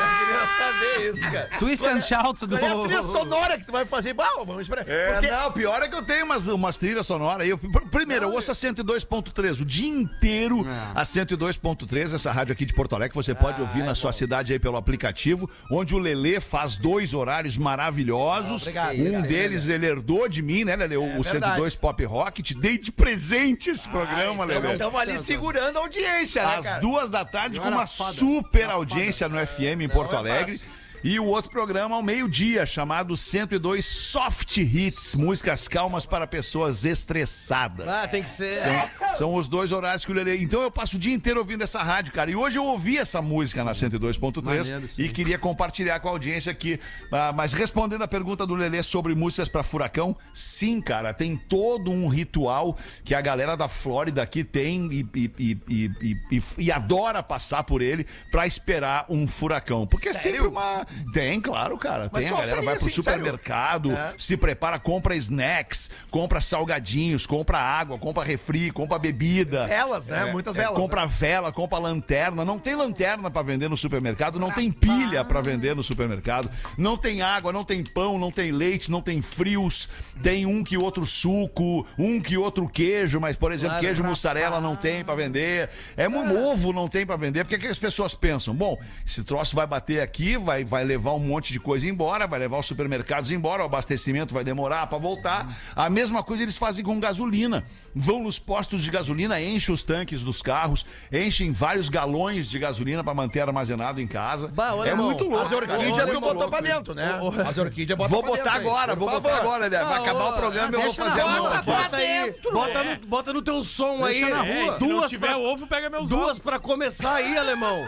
[0.00, 1.48] Eu queria saber isso, cara.
[1.58, 2.56] Twist and Shout do...
[2.56, 4.14] É a trilha sonora que tu vai fazer?
[4.14, 4.88] Bah, vamos esperar.
[4.88, 7.49] É, Porque- não, pior é que eu tenho umas, umas trilhas sonoras aí.
[7.50, 10.66] Eu, pr- primeiro, eu ouço a 102.3 o dia inteiro.
[10.94, 14.52] A 102.3, essa rádio aqui de Porto Alegre, que você pode ouvir na sua cidade
[14.52, 18.62] aí pelo aplicativo, onde o Lelê faz dois horários maravilhosos.
[18.62, 18.96] obrigado.
[18.98, 20.96] um aí, deles ele herdou de mim, né, Lelê?
[20.96, 21.54] O, o verdade.
[21.54, 22.42] 102 Pop Rock.
[22.42, 24.72] Te dei de presente esse programa, Lelê.
[24.72, 29.38] Estamos ali segurando a audiência, né, Às duas da tarde, com uma super audiência no
[29.46, 30.60] FM em Porto é Alegre.
[31.02, 37.88] E o outro programa ao meio-dia, chamado 102 Soft Hits, músicas calmas para pessoas estressadas.
[37.88, 38.54] Ah, tem que ser.
[38.54, 40.36] São, são os dois horários que o Lelê.
[40.38, 42.30] Então eu passo o dia inteiro ouvindo essa rádio, cara.
[42.30, 45.02] E hoje eu ouvi essa música na 102.3 Maneiro, sim.
[45.02, 46.78] e queria compartilhar com a audiência aqui.
[47.10, 51.90] Ah, mas respondendo a pergunta do Lelê sobre músicas para furacão, sim, cara, tem todo
[51.90, 57.64] um ritual que a galera da Flórida aqui tem e, e- e- e- adora passar
[57.64, 59.86] por ele pra esperar um furacão.
[59.86, 60.86] Porque é sempre uma.
[61.12, 62.10] Tem, claro, cara.
[62.12, 62.28] Mas tem.
[62.28, 63.92] A galera seria, vai pro assim, supermercado?
[63.92, 64.14] É.
[64.16, 69.66] se prepara, compra snacks, compra salgadinhos, compra água, compra refri, compra bebida.
[69.66, 70.30] Velas, né?
[70.32, 72.44] Muitas velas, Compra vela, compra lanterna.
[72.44, 76.96] Não tem lanterna pra vender no supermercado, não tem pilha pra vender no supermercado, não
[76.96, 79.88] tem água, não tem pão, não tem leite, não tem frios,
[80.22, 84.76] tem um que outro suco, um que outro queijo, mas por exemplo, queijo mussarela não
[84.76, 85.70] tem pra vender.
[85.96, 87.44] É um ovo não tem pra vender.
[87.44, 88.54] Porque que as pessoas pensam?
[88.54, 92.38] Bom, esse troço vai bater aqui, vai, vai levar um monte de coisa embora, vai
[92.40, 95.46] levar os supermercados embora, o abastecimento vai demorar pra voltar.
[95.74, 97.64] A mesma coisa eles fazem com gasolina.
[97.94, 103.02] Vão nos postos de gasolina, enchem os tanques dos carros, enchem vários galões de gasolina
[103.04, 104.48] pra manter armazenado em casa.
[104.48, 105.44] Bah, ô, é alemão, muito louco.
[105.46, 107.20] As orquídeas É tu botou pra dentro, né?
[107.48, 109.40] As orquídeas botou Vou pra botar dentro agora, vou botar favor.
[109.46, 109.82] agora, né?
[109.84, 111.66] Vai acabar o programa e eu vou fazer a mão aqui.
[111.66, 114.20] Bota aí, bota no, bota no teu som aí.
[114.28, 114.78] Na rua.
[114.78, 116.38] Duas tiver pra- ovo, pega meus Duas ovos.
[116.38, 117.84] pra começar aí, alemão.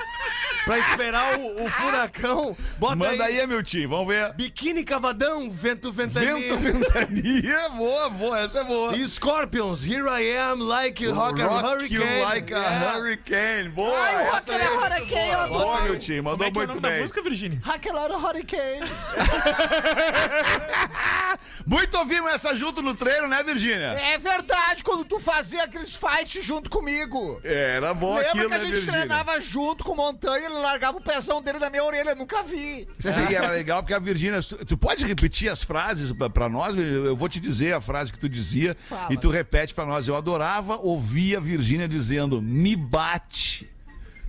[0.65, 2.57] Pra esperar o, o furacão.
[2.83, 3.39] Bota Manda aí.
[3.41, 4.33] aí, meu tio, vamos ver.
[4.33, 6.35] Biquíni Cavadão, Vento Ventania.
[6.35, 8.97] Vento, ventania, boa, boa, essa é boa.
[8.97, 11.95] E Scorpions, Here I Am, Like a Rock, Rock Hurricane.
[11.95, 12.99] you like a Yeah.
[12.99, 13.69] hurricane.
[13.69, 15.47] Boa, Ai, Rock era Hurricane, ó.
[15.47, 17.01] Boa, meu time, Como mandou é que é o muito da bem.
[17.03, 17.63] música, Virgínia?
[17.65, 18.81] Aquela Hurricane.
[21.67, 23.95] Muito ouvimos essa junto no treino, né, Virgínia?
[23.99, 27.41] É verdade, quando tu fazia aqueles fights junto comigo.
[27.45, 30.99] Era bom Lembra aquilo, que a né, gente treinava junto com o Montanha, ele largava
[30.99, 32.72] o pezão dele na minha orelha, eu nunca vi.
[32.99, 34.41] Sim, era legal porque a Virgínia.
[34.43, 36.75] Tu pode repetir as frases pra- pra nós?
[36.77, 39.13] Eu vou te dizer a frase que tu dizia Fala.
[39.13, 40.07] e tu repete pra nós.
[40.09, 43.69] Eu adorava ouvir a Virgínia dizendo: me bate.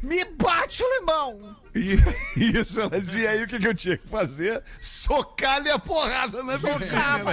[0.02, 1.56] Me bate, alemão!
[1.76, 1.98] E
[2.60, 4.62] isso, ela dizia aí o que, que eu tinha que fazer?
[4.80, 6.78] Socar-lhe a porrada na Socava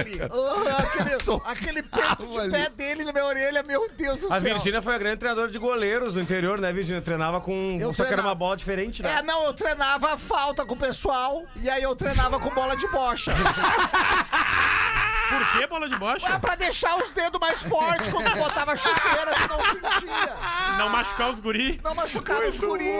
[0.03, 0.25] Virgínia.
[0.25, 0.29] ali.
[0.29, 0.77] cara?
[0.77, 2.51] Aquele, Socava aquele peito de ali.
[2.51, 4.53] pé dele na minha orelha, meu Deus do A céu.
[4.53, 7.01] Virgínia foi a grande treinadora de goleiros no interior, né, Virgínia?
[7.01, 7.77] Treinava com.
[7.79, 9.17] Eu só que era treinava- uma bola diferente, né?
[9.19, 12.87] É, não, eu treinava falta com o pessoal e aí eu treinava com bola de
[12.87, 13.31] bocha.
[15.31, 16.39] Por que bola de É bocha?
[16.39, 20.33] pra deixar os dedos mais fortes quando eu botava chuteira, senão sentia.
[20.77, 21.79] Não machucar os guri.
[21.83, 22.91] Não machucava os guri.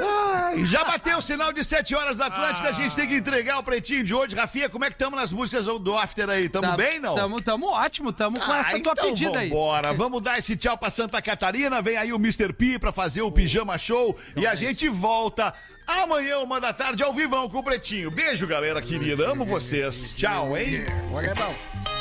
[0.00, 3.58] Ai, já bateu o sinal de 7 horas da Atlântida, a gente tem que entregar
[3.58, 4.34] o pretinho de hoje.
[4.34, 6.48] Rafinha, como é que estamos nas músicas do After aí?
[6.48, 7.14] Tamo Tá- bem, não?
[7.14, 9.48] Tamo, tamo ótimo, tamo com essa tua então pedida aí.
[9.48, 9.92] vambora.
[9.92, 11.80] Vamos dar esse tchau pra Santa Catarina.
[11.82, 12.52] Vem aí o Mr.
[12.52, 14.16] P pra fazer o Pijama Show.
[14.36, 15.52] E a gente volta
[15.86, 18.10] amanhã, uma da tarde, ao vivão com o Pretinho.
[18.10, 19.30] Beijo, galera querida.
[19.30, 20.14] Amo vocês.
[20.14, 20.86] Tchau, hein?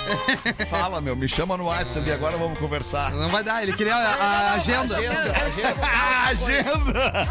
[0.70, 1.16] Fala, meu.
[1.16, 2.12] Me chama no WhatsApp ali.
[2.12, 3.12] Agora vamos conversar.
[3.12, 4.14] Não vai dar, ele queria a,
[4.52, 4.98] a agenda.
[5.82, 7.28] A agenda.